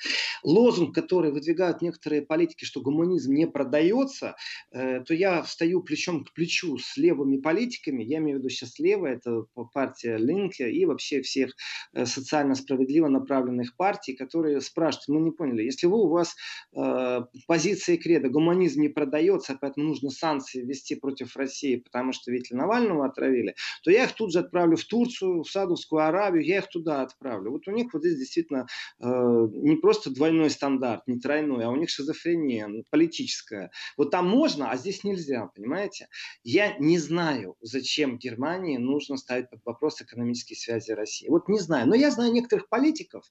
[0.43, 4.35] Лозунг, который выдвигают некоторые политики, что гуманизм не продается,
[4.71, 8.79] э, то я встаю плечом к плечу с левыми политиками, я имею в виду сейчас
[8.79, 11.51] левая, это партия Линке и вообще всех
[11.93, 16.35] э, социально справедливо направленных партий, которые спрашивают, мы не поняли, если вы, у вас
[16.75, 22.51] э, позиция креда, гуманизм не продается, поэтому нужно санкции ввести против России, потому что ведь
[22.51, 26.57] Навального отравили, далее, то я их тут же отправлю в Турцию, в Саудовскую Аравию, я
[26.59, 27.51] их туда отправлю.
[27.51, 28.67] Вот у них вот здесь действительно
[28.99, 33.71] э, не просто двойной стандарт, не тройной, а у них шизофрения ну, политическая.
[33.97, 36.07] Вот там можно, а здесь нельзя, понимаете?
[36.43, 41.27] Я не знаю, зачем Германии нужно ставить под вопрос экономические связи России.
[41.29, 41.87] Вот не знаю.
[41.87, 43.25] Но я знаю некоторых политиков,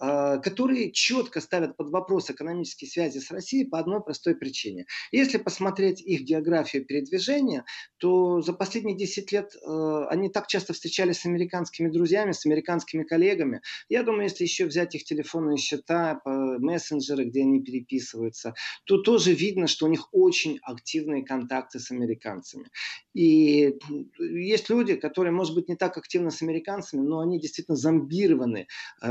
[0.00, 4.86] э, которые четко ставят под вопрос экономические связи с Россией по одной простой причине.
[5.12, 7.64] Если посмотреть их географию передвижения,
[7.98, 13.02] то за последние 10 лет Э, они так часто встречались с американскими друзьями, с американскими
[13.02, 13.60] коллегами.
[13.88, 19.66] Я думаю, если еще взять их телефонные счета, мессенджеры, где они переписываются, то тоже видно,
[19.66, 22.66] что у них очень активные контакты с американцами.
[23.14, 23.78] И
[24.18, 28.66] есть люди, которые, может быть, не так активны с американцами, но они действительно зомбированы
[29.02, 29.06] э,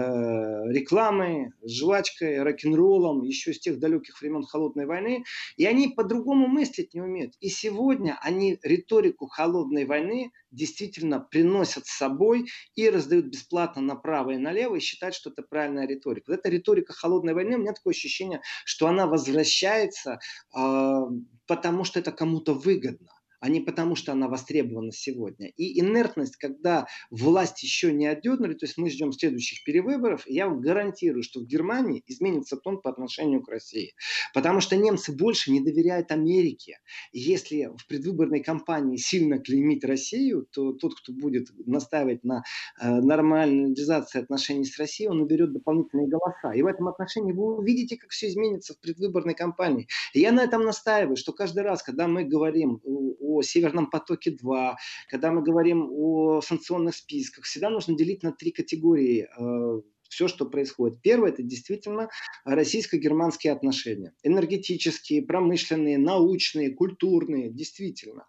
[0.72, 5.24] рекламой, жвачкой, рок-н-роллом, еще с тех далеких времен Холодной войны.
[5.58, 7.36] И они по-другому мыслить не умеют.
[7.40, 14.38] И сегодня они риторику Холодной войны действительно приносят с собой и раздают бесплатно направо и
[14.38, 16.32] налево и считают, что это правильная риторика.
[16.32, 20.20] Вот эта риторика холодной войны, у меня такое ощущение, что она возвращается,
[20.56, 21.02] э,
[21.48, 25.50] потому что это кому-то выгодно а не потому, что она востребована сегодня.
[25.56, 30.62] И инертность, когда власть еще не отдернули, то есть мы ждем следующих перевыборов, я вам
[30.62, 33.94] гарантирую, что в Германии изменится тон по отношению к России.
[34.34, 36.80] Потому что немцы больше не доверяют Америке.
[37.12, 42.44] И если в предвыборной кампании сильно клеймить Россию, то тот, кто будет настаивать на
[42.82, 46.54] э, нормализации отношений с Россией, он наберет дополнительные голоса.
[46.54, 49.88] И в этом отношении вы увидите, как все изменится в предвыборной кампании.
[50.14, 54.76] И я на этом настаиваю, что каждый раз, когда мы говорим о Северном потоке-2,
[55.08, 60.46] когда мы говорим о санкционных списках, всегда нужно делить на три категории э, все, что
[60.46, 61.02] происходит.
[61.02, 62.10] Первое– это действительно
[62.44, 64.14] российско-германские отношения.
[64.24, 68.28] Энергетические, промышленные, научные, культурные, действительно.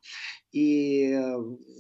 [0.53, 1.37] И э,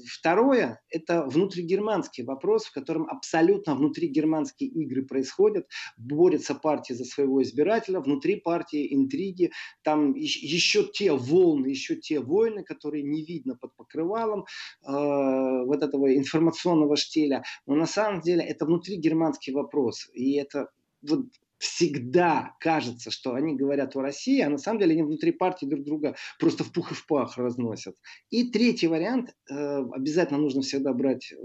[0.07, 5.67] второе– это внутригерманский вопрос, в котором абсолютно внутригерманские игры происходят.
[5.97, 9.51] Борются партии за своего избирателя, внутри партии интриги.
[9.83, 14.45] Там еще те волны, еще те войны, которые не видно под покрывалом э,
[14.87, 17.43] вот этого информационного штиля.
[17.67, 20.09] Но на самом деле это внутригерманский вопрос.
[20.13, 20.69] И это
[21.03, 21.27] вот
[21.61, 25.85] всегда кажется, что они говорят о России, а на самом деле они внутри партии друг
[25.85, 27.95] друга просто в пух и в пах разносят.
[28.31, 29.55] И третий вариант, э,
[29.93, 31.37] обязательно нужно всегда брать э,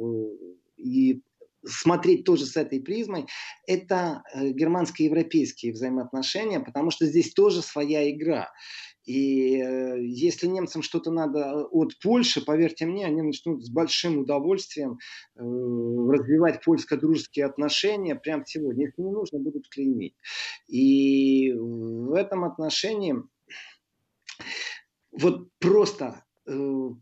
[0.78, 1.22] и
[1.66, 3.26] смотреть тоже с этой призмой,
[3.68, 8.50] это э, германско-европейские взаимоотношения, потому что здесь тоже своя игра.
[9.06, 14.20] И э, если немцам что-то надо э, от Польши, поверьте мне, они начнут с большим
[14.20, 14.98] удовольствием
[15.36, 18.88] э, развивать польско-дружеские отношения прямо сегодня.
[18.88, 20.16] Их не нужно будут клеймить.
[20.68, 23.16] И в этом отношении
[25.12, 26.24] вот просто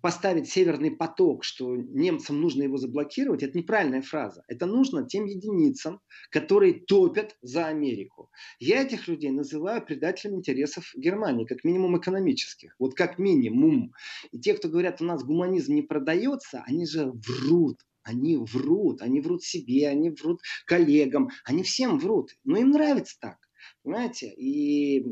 [0.02, 4.44] поставить северный поток, что немцам нужно его заблокировать, это неправильная фраза.
[4.48, 8.30] Это нужно тем единицам, которые топят за Америку.
[8.60, 12.76] Я этих людей называю предателями интересов Германии, как минимум экономических.
[12.80, 13.94] Вот как минимум.
[14.32, 17.80] И те, кто говорят, у нас гуманизм не продается, они же врут.
[18.04, 22.32] Они врут, они врут себе, они врут коллегам, они всем врут.
[22.44, 23.38] Но им нравится так.
[23.82, 24.34] Понимаете?
[24.36, 25.04] И э,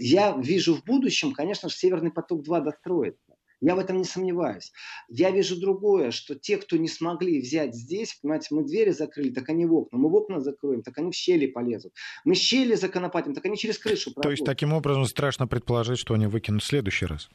[0.00, 3.34] я вижу в будущем, конечно же, Северный поток-2 достроится.
[3.60, 4.72] Я в этом не сомневаюсь.
[5.08, 9.50] Я вижу другое, что те, кто не смогли взять здесь, понимаете, мы двери закрыли, так
[9.50, 9.98] они в окна.
[9.98, 11.92] Мы в окна закроем, так они в щели полезут.
[12.24, 14.22] Мы щели законопатим, так они через крышу пройдут.
[14.22, 17.28] То есть таким образом страшно предположить, что они выкинут в следующий раз?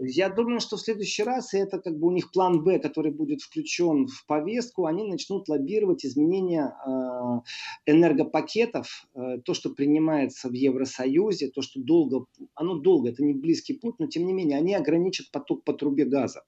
[0.00, 3.10] Я думаю, что в следующий раз, и это как бы у них план Б, который
[3.10, 10.52] будет включен в повестку, они начнут лоббировать изменения э, энергопакетов, э, то, что принимается в
[10.52, 14.74] Евросоюзе, то, что долго, оно долго, это не близкий путь, но тем не менее они
[14.74, 16.44] ограничат поток по трубе газа.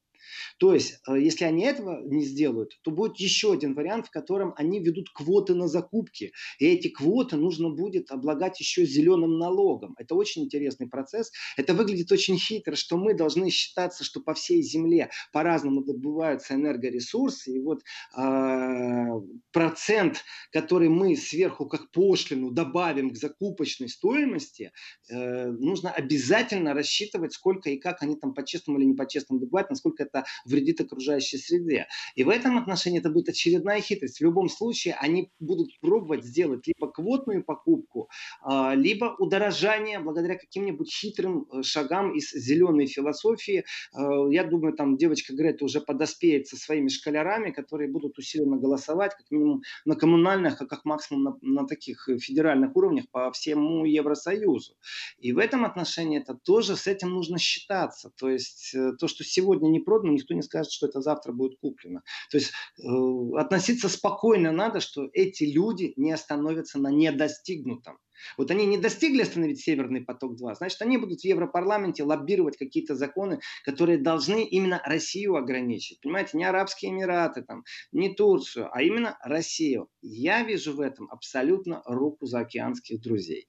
[0.57, 4.53] То есть, э, если они этого не сделают, то будет еще один вариант, в котором
[4.57, 6.33] они ведут квоты на закупки.
[6.59, 9.95] И эти квоты нужно будет облагать еще зеленым налогом.
[9.97, 11.31] Это очень интересный процесс.
[11.57, 17.51] Это выглядит очень хитро, что мы должны считаться, что по всей земле по-разному добываются энергоресурсы.
[17.57, 17.81] И вот
[18.17, 19.05] э,
[19.51, 24.71] процент, который мы сверху как пошлину добавим к закупочной стоимости,
[25.09, 30.03] э, нужно обязательно рассчитывать, сколько и как они там по-честному или не по-честному добывают, насколько
[30.03, 30.10] это
[30.45, 31.87] вредит окружающей среде.
[32.15, 34.19] И в этом отношении это будет очередная хитрость.
[34.19, 38.09] В любом случае они будут пробовать сделать либо квотную покупку,
[38.41, 43.63] а, либо удорожание благодаря каким-нибудь хитрым э, шагам из зеленой философии.
[43.93, 49.15] А, я думаю, там девочка Грета уже подоспеет со своими школярами, которые будут усиленно голосовать,
[49.15, 54.75] как минимум на коммунальных, а как максимум на, на таких федеральных уровнях по всему Евросоюзу.
[55.19, 58.11] И в этом отношении это тоже с этим нужно считаться.
[58.17, 61.59] То есть э, то, что сегодня не продано, никто не скажет, что это завтра будет
[61.59, 62.01] куплено.
[62.29, 67.97] То есть э, относиться спокойно надо, что эти люди не остановятся на недостигнутом.
[68.37, 73.39] Вот они не достигли остановить Северный поток-2, значит, они будут в Европарламенте лоббировать какие-то законы,
[73.63, 76.01] которые должны именно Россию ограничить.
[76.01, 79.87] Понимаете, не Арабские Эмираты, там, не Турцию, а именно Россию.
[80.01, 83.47] Я вижу в этом абсолютно руку заокеанских друзей.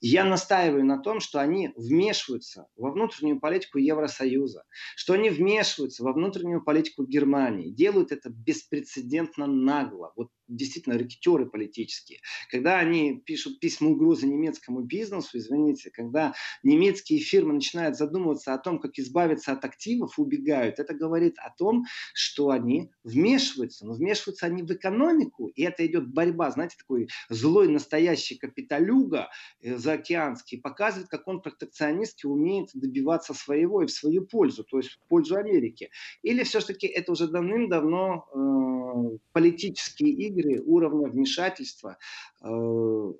[0.00, 4.64] Я настаиваю на том, что они вмешиваются во внутреннюю политику Евросоюза,
[4.96, 10.12] что они вмешиваются во внутреннюю политику Германии, делают это беспрецедентно нагло.
[10.16, 12.20] Вот действительно рэкетеры политические.
[12.50, 18.78] Когда они пишут письма угрозы немецкому бизнесу, извините, когда немецкие фирмы начинают задумываться о том,
[18.78, 23.86] как избавиться от активов, убегают, это говорит о том, что они вмешиваются.
[23.86, 29.28] Но вмешиваются они в экономику, и это идет борьба, знаете, такой злой настоящий капиталюга
[29.60, 34.90] э, заокеанский, показывает, как он протекционистски умеет добиваться своего и в свою пользу, то есть
[34.90, 35.90] в пользу Америки.
[36.22, 38.26] Или все-таки это уже давным-давно
[39.14, 41.98] э, политические игры, игры уровня вмешательства
[42.42, 43.12] э,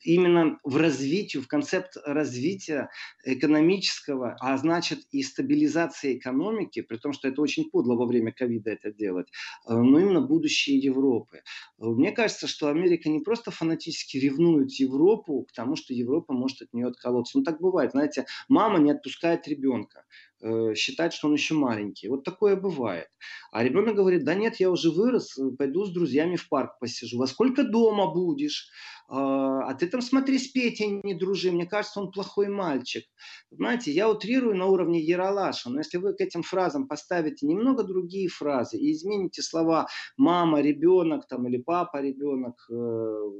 [0.00, 2.88] именно в развитии, в концепт развития
[3.24, 8.70] экономического, а значит и стабилизации экономики, при том, что это очень подло во время ковида
[8.70, 9.28] это делать,
[9.68, 11.42] э, но именно будущее Европы.
[11.78, 16.72] Мне кажется, что Америка не просто фанатически ревнует Европу к тому, что Европа может от
[16.72, 17.38] нее отколоться.
[17.38, 20.04] Ну так бывает, знаете, мама не отпускает ребенка.
[20.40, 22.08] Э, считает, что он еще маленький.
[22.08, 23.08] Вот такое бывает.
[23.50, 27.18] А ребенок говорит, да нет, я уже вырос, э, пойду с друзьями в парк посижу.
[27.18, 28.70] Во сколько дома будешь?
[29.08, 33.04] А, а ты там смотри с Петей не дружи, мне кажется, он плохой мальчик.
[33.50, 38.28] Знаете, я утрирую на уровне Яралаша, но если вы к этим фразам поставите немного другие
[38.28, 43.30] фразы и измените слова мама, ребенок там, или папа, ребенок, э,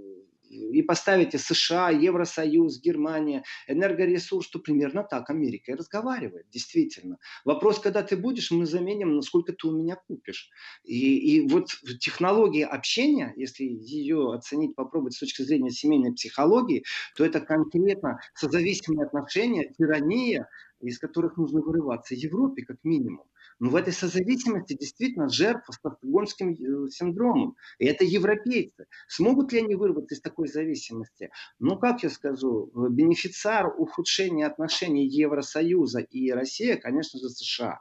[0.48, 7.18] и поставите США, Евросоюз, Германия, энергоресурс, то примерно так Америка и разговаривает, действительно.
[7.44, 10.50] Вопрос, когда ты будешь, мы заменим, насколько ты у меня купишь.
[10.84, 11.68] И, и вот
[12.00, 16.84] технология общения, если ее оценить, попробовать с точки зрения семейной психологии,
[17.16, 20.48] то это конкретно созависимые отношения, тирания,
[20.80, 23.26] из которых нужно вырываться Европе как минимум.
[23.58, 27.56] Но в этой созависимости действительно жертва стокгольмским э, синдромом.
[27.78, 28.86] И это европейцы.
[29.08, 31.30] Смогут ли они вырваться из такой зависимости?
[31.58, 37.80] Ну, как я скажу, э, бенефициар ухудшения отношений Евросоюза и России, конечно же, США.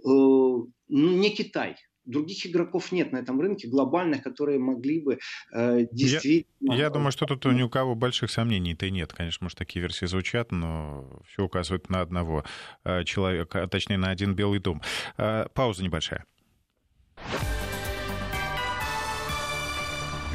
[0.00, 5.18] Э, ну, не Китай других игроков нет на этом рынке глобальных, которые могли бы
[5.52, 6.72] э, действительно...
[6.72, 9.12] Я, я думаю, что тут ни у кого больших сомнений-то и нет.
[9.12, 12.44] Конечно, может, такие версии звучат, но все указывает на одного
[12.84, 14.80] э, человека, а точнее, на один Белый дом.
[15.18, 16.24] Э, пауза небольшая.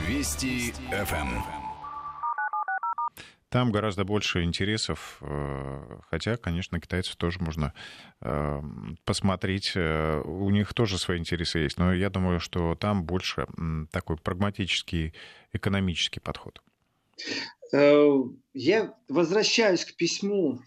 [0.08, 1.61] Вести ФМ.
[3.52, 7.74] Там гораздо больше интересов, э, хотя, конечно, китайцев тоже можно
[8.22, 8.62] э,
[9.04, 9.74] посмотреть.
[9.76, 13.48] Э, у них тоже свои интересы есть, но я думаю, что там больше
[13.92, 15.14] такой прагматический
[15.52, 16.62] экономический подход.
[17.74, 20.62] Я возвращаюсь к письму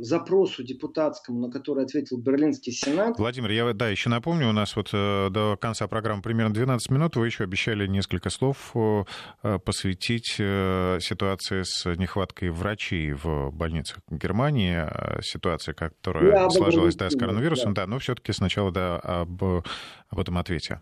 [0.00, 3.18] запросу депутатскому, на который ответил Берлинский Сенат.
[3.18, 7.16] Владимир, я да, еще напомню, у нас вот э, до конца программы примерно 12 минут,
[7.16, 14.84] вы еще обещали несколько слов э, посвятить э, ситуации с нехваткой врачей в больницах Германии,
[15.22, 20.18] ситуация, которая я сложилась да, с коронавирусом, да, да но все-таки сначала да, об, об
[20.18, 20.80] этом ответе.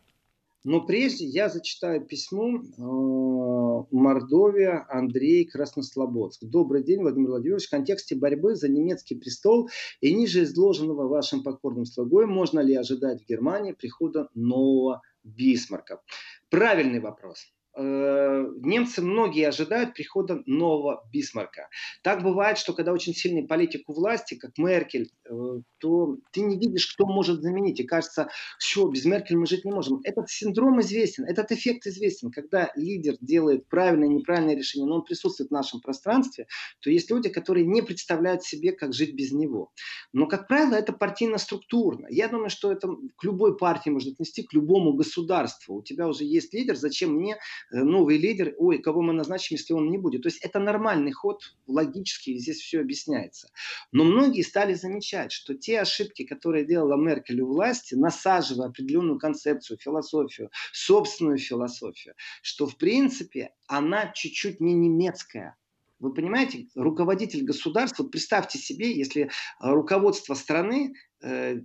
[0.66, 6.42] Но прежде я зачитаю письмо э, Мордовия, Андрей Краснослободск.
[6.42, 7.68] Добрый день, Владимир Владимирович.
[7.68, 13.22] В контексте борьбы за немецкий престол и ниже изложенного вашим покорным слугой можно ли ожидать
[13.22, 16.02] в Германии прихода нового Бисмарка?
[16.50, 17.46] Правильный вопрос.
[17.78, 21.68] Э, немцы многие ожидают прихода нового Бисмарка.
[22.02, 25.30] Так бывает, что когда очень сильный политик у власти, как Меркель, э,
[25.78, 27.78] то ты не видишь, кто может заменить.
[27.78, 30.00] И кажется, что без Меркель мы жить не можем.
[30.04, 32.30] Этот синдром известен, этот эффект известен.
[32.30, 36.46] Когда лидер делает правильное и неправильное решение, но он присутствует в нашем пространстве,
[36.80, 39.70] то есть люди, которые не представляют себе, как жить без него.
[40.14, 42.06] Но, как правило, это партийно-структурно.
[42.08, 45.76] Я думаю, что это к любой партии можно отнести, к любому государству.
[45.76, 47.36] У тебя уже есть лидер, зачем мне
[47.70, 50.22] новый лидер, ой, кого мы назначим, если он не будет.
[50.22, 53.48] То есть это нормальный ход, логически здесь все объясняется.
[53.92, 59.78] Но многие стали замечать, что те ошибки, которые делала Меркель у власти, насаживая определенную концепцию,
[59.78, 65.56] философию, собственную философию, что в принципе она чуть-чуть не немецкая,
[65.98, 69.28] вы понимаете, руководитель государства, вот представьте себе, если э,
[69.60, 71.60] руководство страны э,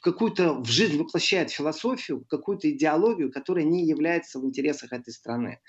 [0.00, 5.60] какую-то в жизнь воплощает философию, какую-то идеологию, которая не является в интересах этой страны.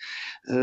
[0.48, 0.54] Э,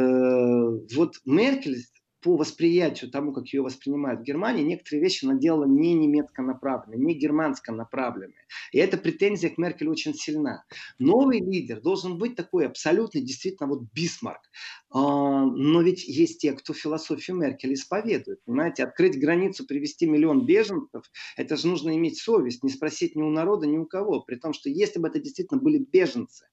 [0.95, 1.85] вот Меркель
[2.21, 6.99] по восприятию тому, как ее воспринимают в Германии, некоторые вещи она делала не немецко направленные,
[6.99, 8.47] не германско направленные.
[8.73, 10.65] И эта претензия к Меркель очень сильна.
[10.99, 14.43] Новый лидер должен быть такой абсолютный, действительно, вот Бисмарк.
[14.91, 18.45] А, но ведь есть те, кто философию Меркель исповедует.
[18.45, 21.05] Понимаете, открыть границу, привести миллион беженцев,
[21.37, 24.21] это же нужно иметь совесть, не спросить ни у народа, ни у кого.
[24.21, 26.47] При том, что если бы это действительно были беженцы,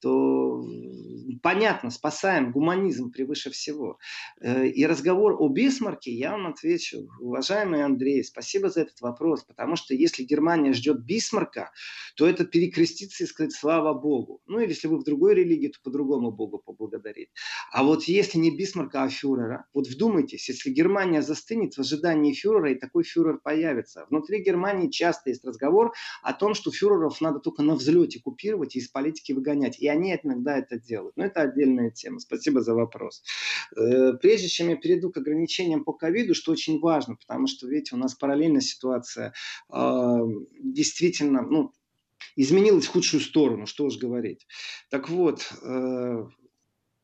[0.00, 0.64] то
[1.42, 3.98] понятно, спасаем, гуманизм превыше всего.
[4.40, 7.08] Э, и разговор о Бисмарке я вам отвечу.
[7.20, 11.70] Уважаемый Андрей, спасибо за этот вопрос, потому что если Германия ждет Бисмарка,
[12.16, 14.40] то это перекреститься и сказать слава Богу.
[14.46, 17.30] Ну или если вы в другой религии, то по-другому Богу поблагодарить.
[17.72, 22.72] А вот если не Бисмарка, а фюрера, вот вдумайтесь, если Германия застынет в ожидании фюрера,
[22.72, 24.06] и такой фюрер появится.
[24.10, 25.92] Внутри Германии часто есть разговор
[26.22, 29.78] о том, что фюреров надо только на взлете купировать и из политики выгонять выгонять.
[29.78, 31.16] И они иногда это делают.
[31.16, 32.18] Но это отдельная тема.
[32.18, 33.22] Спасибо за вопрос.
[33.76, 37.94] Э, прежде чем я перейду к ограничениям по ковиду, что очень важно, потому что, видите,
[37.94, 39.32] у нас параллельная ситуация
[39.68, 40.20] а,
[40.60, 41.72] действительно, ну,
[42.36, 44.46] изменилась в худшую сторону, что уж говорить.
[44.90, 46.26] Так вот, э,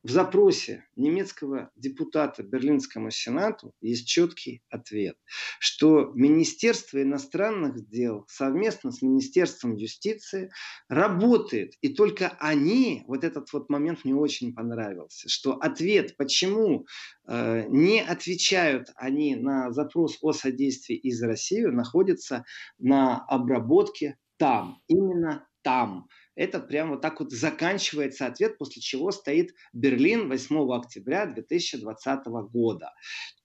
[0.03, 5.17] в запросе немецкого депутата Берлинскому Сенату есть четкий ответ,
[5.59, 10.51] что Министерство иностранных дел совместно с Министерством юстиции
[10.87, 11.73] работает.
[11.81, 16.85] И только они, вот этот вот момент мне очень понравился, что ответ, почему
[17.27, 22.45] э, не отвечают они на запрос о содействии из России, находится
[22.77, 26.07] на обработке там, именно там
[26.39, 32.93] это прямо вот так вот заканчивается ответ, после чего стоит Берлин 8 октября 2020 года.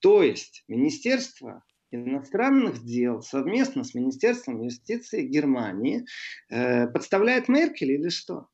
[0.00, 6.06] То есть Министерство иностранных дел совместно с Министерством юстиции Германии
[6.50, 8.46] э, подставляет Меркель или что?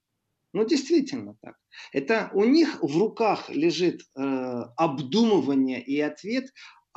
[0.54, 1.56] Ну, действительно так.
[1.92, 4.20] Это у них в руках лежит э,
[4.76, 6.46] обдумывание и ответ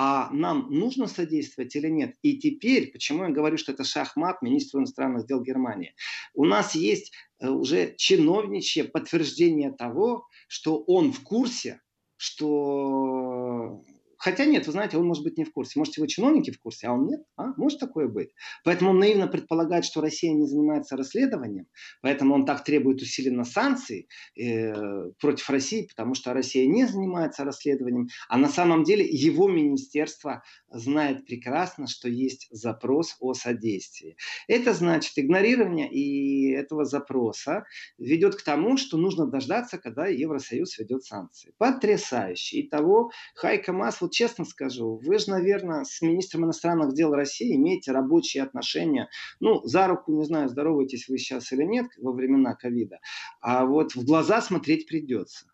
[0.06, 2.18] а нам нужно содействовать или нет?
[2.24, 5.96] И теперь, почему я говорю, что это шахмат министру иностранных дел Германии?
[6.34, 11.80] У нас есть э, уже чиновничье подтверждение того, что он в курсе,
[12.18, 13.82] что
[14.24, 15.78] Хотя нет, вы знаете, он может быть не в курсе.
[15.78, 17.24] Может, его чиновники в курсе, а он нет.
[17.36, 17.48] А?
[17.58, 18.30] Может такое быть.
[18.64, 21.68] Поэтому он наивно предполагает, что Россия не занимается расследованием.
[22.02, 24.08] Поэтому он так требует усиленно санкций
[24.40, 28.08] э, против России, потому что Россия не занимается расследованием.
[28.30, 34.16] А на самом деле его министерство знает прекрасно, что есть запрос о содействии.
[34.48, 37.66] Это значит, игнорирование и этого запроса
[37.98, 41.54] ведет к тому, что нужно дождаться, когда Евросоюз ведет санкции.
[41.58, 42.62] Потрясающе.
[42.62, 47.92] Итого, Хайка Мас вот честно скажу, вы же, наверное, с министром иностранных дел России имеете
[47.92, 49.10] рабочие отношения.
[49.40, 53.00] Ну, за руку, не знаю, здороваетесь вы сейчас или нет во времена ковида.
[53.42, 55.53] А вот в глаза смотреть придется.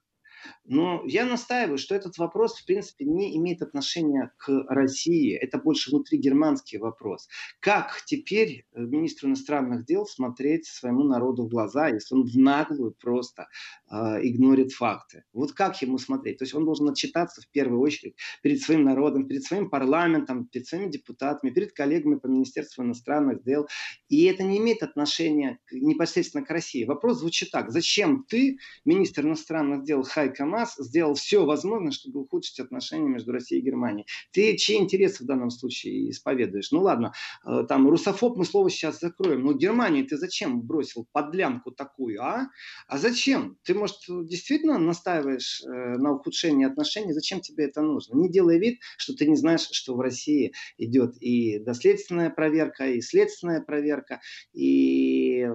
[0.65, 5.35] Но я настаиваю, что этот вопрос, в принципе, не имеет отношения к России.
[5.35, 7.27] Это больше внутригерманский вопрос.
[7.59, 13.47] Как теперь министру иностранных дел смотреть своему народу в глаза, если он в наглую просто
[13.89, 15.23] э, игнорит факты?
[15.33, 16.37] Вот как ему смотреть?
[16.37, 20.67] То есть он должен отчитаться в первую очередь перед своим народом, перед своим парламентом, перед
[20.67, 23.67] своими депутатами, перед коллегами по Министерству иностранных дел.
[24.07, 26.85] И это не имеет отношения непосредственно к России.
[26.85, 27.71] Вопрос звучит так.
[27.71, 33.61] Зачем ты, министр иностранных дел Хайка Мас, сделал все возможное, чтобы ухудшить отношения между Россией
[33.61, 34.07] и Германией?
[34.31, 36.71] Ты чьи интересы в данном случае исповедуешь?
[36.71, 37.13] Ну ладно,
[37.45, 39.43] э, там русофоб мы слово сейчас закроем.
[39.43, 42.47] Но Германии ты зачем бросил подлянку такую, а?
[42.87, 43.57] А зачем?
[43.63, 47.13] Ты, может, действительно настаиваешь э, на ухудшении отношений?
[47.13, 48.15] Зачем тебе это нужно?
[48.15, 53.01] Не делай вид, что ты не знаешь, что в России идет и доследственная проверка, и
[53.01, 54.21] следственная проверка,
[54.53, 55.47] и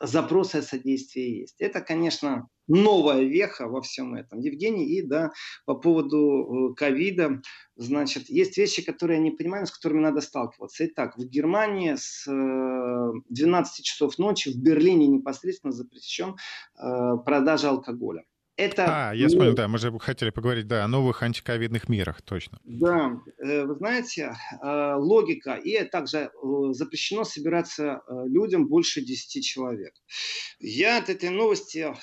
[0.00, 1.56] запросы о содействии есть.
[1.60, 4.38] Это, конечно, новая веха во всем этом.
[4.38, 5.32] Евгений, и да,
[5.66, 7.42] по поводу э, ковида,
[7.76, 10.86] значит, есть вещи, которые я не понимаю, с которыми надо сталкиваться.
[10.86, 16.36] Итак, в Германии с 12 э, часов ночи в Берлине непосредственно запрещен
[16.78, 18.24] э, продажа алкоголя.
[18.60, 19.08] Это...
[19.08, 22.58] А, я смотрю, да, мы же хотели поговорить, да, о новых антиковидных мерах, точно.
[22.64, 26.28] Да, э, вы знаете, э, логика, и также э,
[26.72, 29.94] запрещено собираться людям больше 10 человек.
[30.58, 31.94] Я от этой новости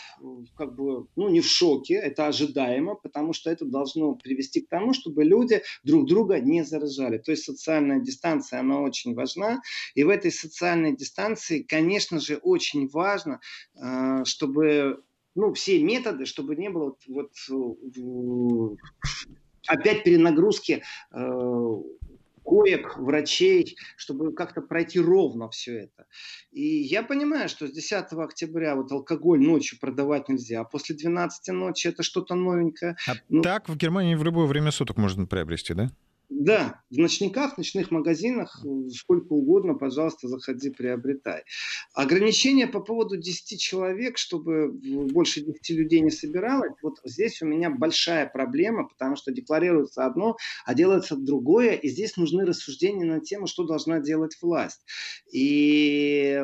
[0.56, 4.94] как бы, ну, не в шоке, это ожидаемо, потому что это должно привести к тому,
[4.94, 7.20] чтобы люди друг друга не заражали.
[7.20, 9.62] То есть социальная дистанция, она очень важна,
[9.94, 13.40] и в этой социальной дистанции, конечно же, очень важно,
[14.24, 15.04] чтобы
[15.38, 18.78] ну, все методы, чтобы не было вот, вот
[19.68, 21.82] опять перенагрузки э,
[22.44, 26.06] коек, врачей, чтобы как-то пройти ровно все это.
[26.52, 31.54] И я понимаю, что с 10 октября вот алкоголь ночью продавать нельзя, а после 12
[31.54, 32.96] ночи это что-то новенькое.
[33.08, 35.92] А ну, так в Германии в любое время суток можно приобрести, да?
[36.30, 38.62] Да, в ночниках, в ночных магазинах
[38.94, 41.44] сколько угодно, пожалуйста, заходи, приобретай.
[41.94, 47.70] Ограничения по поводу 10 человек, чтобы больше 10 людей не собиралось, вот здесь у меня
[47.70, 53.48] большая проблема, потому что декларируется одно, а делается другое, и здесь нужны рассуждения на тему,
[53.48, 54.82] что должна делать власть.
[55.32, 56.44] И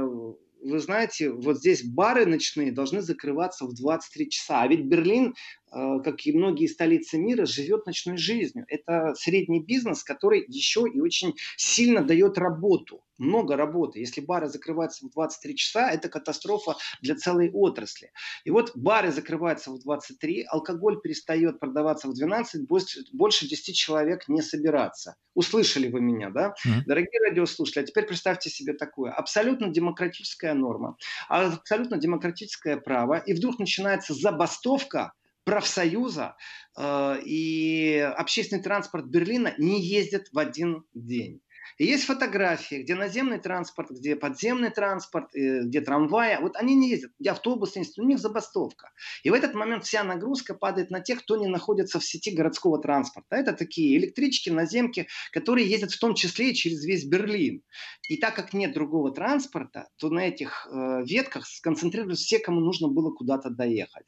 [0.64, 4.62] вы знаете, вот здесь бары ночные должны закрываться в 23 часа.
[4.62, 5.36] А ведь Берлин
[5.74, 8.66] как и многие столицы мира, живет ночной жизнью.
[8.68, 13.04] Это средний бизнес, который еще и очень сильно дает работу.
[13.18, 14.00] Много работы.
[14.00, 18.12] Если бары закрываются в 23 часа, это катастрофа для целой отрасли.
[18.44, 24.42] И вот бары закрываются в 23, алкоголь перестает продаваться в 12, больше 10 человек не
[24.42, 25.16] собираться.
[25.36, 26.54] Услышали вы меня, да?
[26.66, 26.82] Mm-hmm.
[26.86, 29.12] Дорогие радиослушатели, а теперь представьте себе такое.
[29.12, 30.98] Абсолютно демократическая норма,
[31.30, 35.14] абсолютно демократическое право, и вдруг начинается забастовка,
[35.44, 36.36] профсоюза
[36.78, 41.42] э, и общественный транспорт Берлина не ездят в один день.
[41.78, 46.38] И есть фотографии, где наземный транспорт, где подземный транспорт, э, где трамваи.
[46.42, 48.92] Вот они не ездят, где автобусы, у них забастовка.
[49.24, 52.82] И в этот момент вся нагрузка падает на тех, кто не находится в сети городского
[52.82, 53.36] транспорта.
[53.36, 57.64] Это такие электрички, наземки, которые ездят в том числе и через весь Берлин.
[58.10, 62.88] И так как нет другого транспорта, то на этих э, ветках сконцентрируются все, кому нужно
[62.88, 64.06] было куда-то доехать.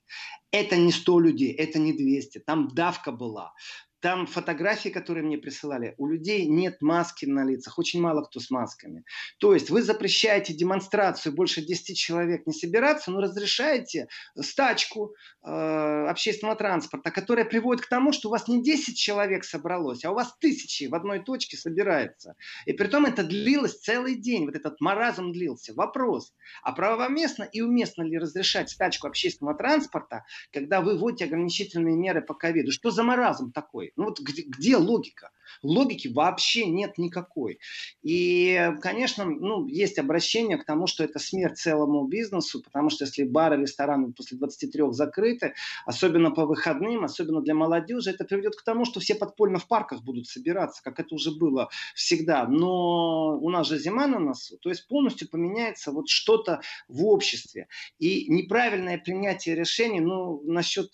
[0.51, 3.53] Это не 100 людей, это не 200, там давка была.
[4.05, 8.51] Там фотографии, которые мне присылали, у людей нет маски на лицах, очень мало кто с
[8.51, 9.03] масками.
[9.39, 14.07] То есть вы запрещаете демонстрацию больше 10 человек не собираться, но разрешаете
[14.39, 20.05] стачку э, общественного транспорта, которая приводит к тому, что у вас не 10 человек собралось,
[20.05, 22.35] а у вас тысячи в одной точке собирается.
[22.67, 25.73] И при том это длилось целый день, вот этот маразм длился.
[25.73, 26.31] Вопрос,
[26.61, 32.35] а правоместно и уместно ли разрешать стачку общественного транспорта, когда вы вводите ограничительные меры по
[32.35, 32.71] ковиду?
[32.71, 33.93] Что за маразм такой?
[33.95, 35.31] Ну вот где, где логика?
[35.63, 37.59] Логики вообще нет никакой.
[38.03, 43.23] И, конечно, ну, есть обращение к тому, что это смерть целому бизнесу, потому что если
[43.23, 45.53] бары, рестораны после 23 закрыты,
[45.85, 50.03] особенно по выходным, особенно для молодежи, это приведет к тому, что все подпольно в парках
[50.03, 52.47] будут собираться, как это уже было всегда.
[52.47, 57.67] Но у нас же зима на носу, то есть полностью поменяется вот что-то в обществе.
[57.99, 60.91] И неправильное принятие решений, ну, насчет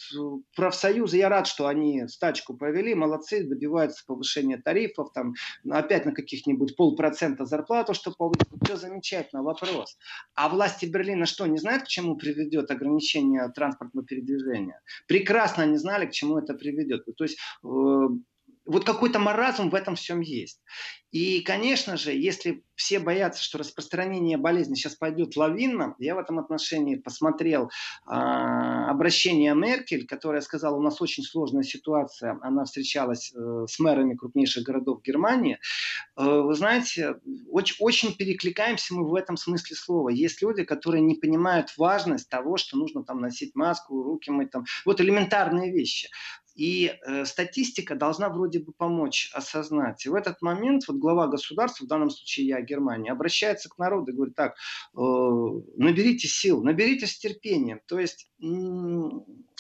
[0.56, 5.34] профсоюза, я рад, что они стачку провели, молодцы, добиваются повышения тарифов, там
[5.70, 9.98] опять на каких-нибудь полпроцента зарплату, что повысить, все замечательно, вопрос.
[10.36, 14.82] А власти Берлина что, не знают, к чему приведет ограничение транспортного передвижения?
[15.08, 17.06] Прекрасно они знали, к чему это приведет.
[17.16, 17.68] То есть э,
[18.66, 20.62] вот какой-то маразм в этом всем есть.
[21.12, 26.40] И, конечно же, если все боятся, что распространение болезни сейчас пойдет лавинно, я в этом
[26.40, 27.70] отношении посмотрел э,
[28.10, 34.64] обращение Меркель, которая сказала, у нас очень сложная ситуация, она встречалась э, с мэрами крупнейших
[34.64, 35.60] городов Германии.
[36.16, 37.16] Э, вы знаете,
[37.50, 40.10] очень, очень перекликаемся мы в этом смысле слова.
[40.10, 44.64] Есть люди, которые не понимают важность того, что нужно там носить маску, руки мыть, там,
[44.86, 46.10] вот элементарные вещи.
[46.56, 50.06] И э, статистика должна вроде бы помочь осознать.
[50.06, 54.12] И в этот момент вот глава государства, в данном случае я, Германия, обращается к народу
[54.12, 55.00] и говорит так, э,
[55.78, 57.82] наберите сил, наберитесь терпения.
[57.88, 58.30] То есть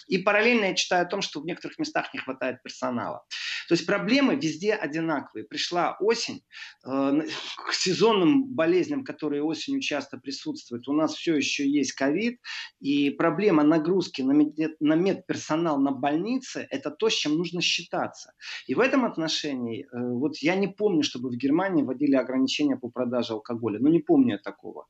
[0.07, 3.25] и параллельно я читаю о том, что в некоторых местах не хватает персонала.
[3.71, 5.45] То есть проблемы везде одинаковые.
[5.45, 6.43] Пришла осень,
[6.85, 7.21] э,
[7.69, 12.41] к сезонным болезням, которые осенью часто присутствуют, у нас все еще есть ковид,
[12.81, 18.33] и проблема нагрузки на, мед, на медперсонал на больнице– это то, с чем нужно считаться.
[18.67, 22.89] И в этом отношении, э, вот я не помню, чтобы в Германии вводили ограничения по
[22.89, 23.79] продаже алкоголя.
[23.79, 24.87] Ну, не помню я такого.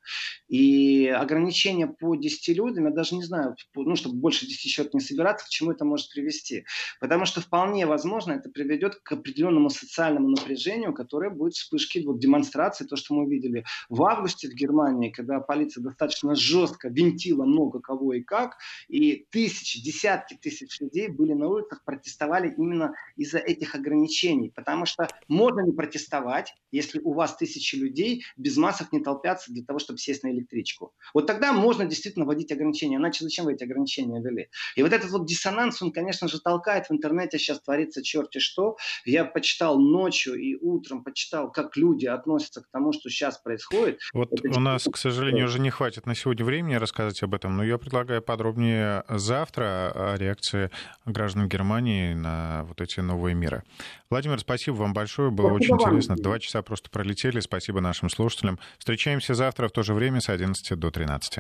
[0.48, 5.02] И ограничения по 10 людям, я даже не знаю, ну, чтобы больше 10 человек не
[5.02, 6.66] собираться, к чему это может привести.
[7.00, 12.86] Потому что вполне возможно это приведет к определенному социальному напряжению, которое будет вспышки вот, демонстрации,
[12.86, 18.14] то, что мы видели в августе в Германии, когда полиция достаточно жестко винтила много кого
[18.14, 18.58] и как,
[18.88, 24.50] и тысячи, десятки тысяч людей были на улицах, протестовали именно из-за этих ограничений.
[24.50, 29.64] Потому что можно не протестовать, если у вас тысячи людей без масок не толпятся для
[29.64, 30.94] того, чтобы сесть на электричку.
[31.14, 32.98] Вот тогда можно действительно вводить ограничения.
[32.98, 34.50] Иначе зачем вы эти ограничения ввели?
[34.76, 38.78] И вот этот вот диссонанс, он, конечно же, толкает в интернете сейчас творится черти что.
[39.06, 44.00] Я почитал ночью и утром, почитал, как люди относятся к тому, что сейчас происходит.
[44.14, 47.56] Вот Это у нас, к сожалению, уже не хватит на сегодня времени рассказать об этом,
[47.58, 50.70] но я предлагаю подробнее завтра о реакции
[51.06, 53.64] граждан Германии на вот эти новые меры.
[54.10, 55.96] Владимир, спасибо вам большое, было спасибо очень вам.
[55.96, 56.16] интересно.
[56.18, 57.40] Два часа просто пролетели.
[57.40, 58.60] Спасибо нашим слушателям.
[58.78, 61.40] Встречаемся завтра в то же время с 11 до 13.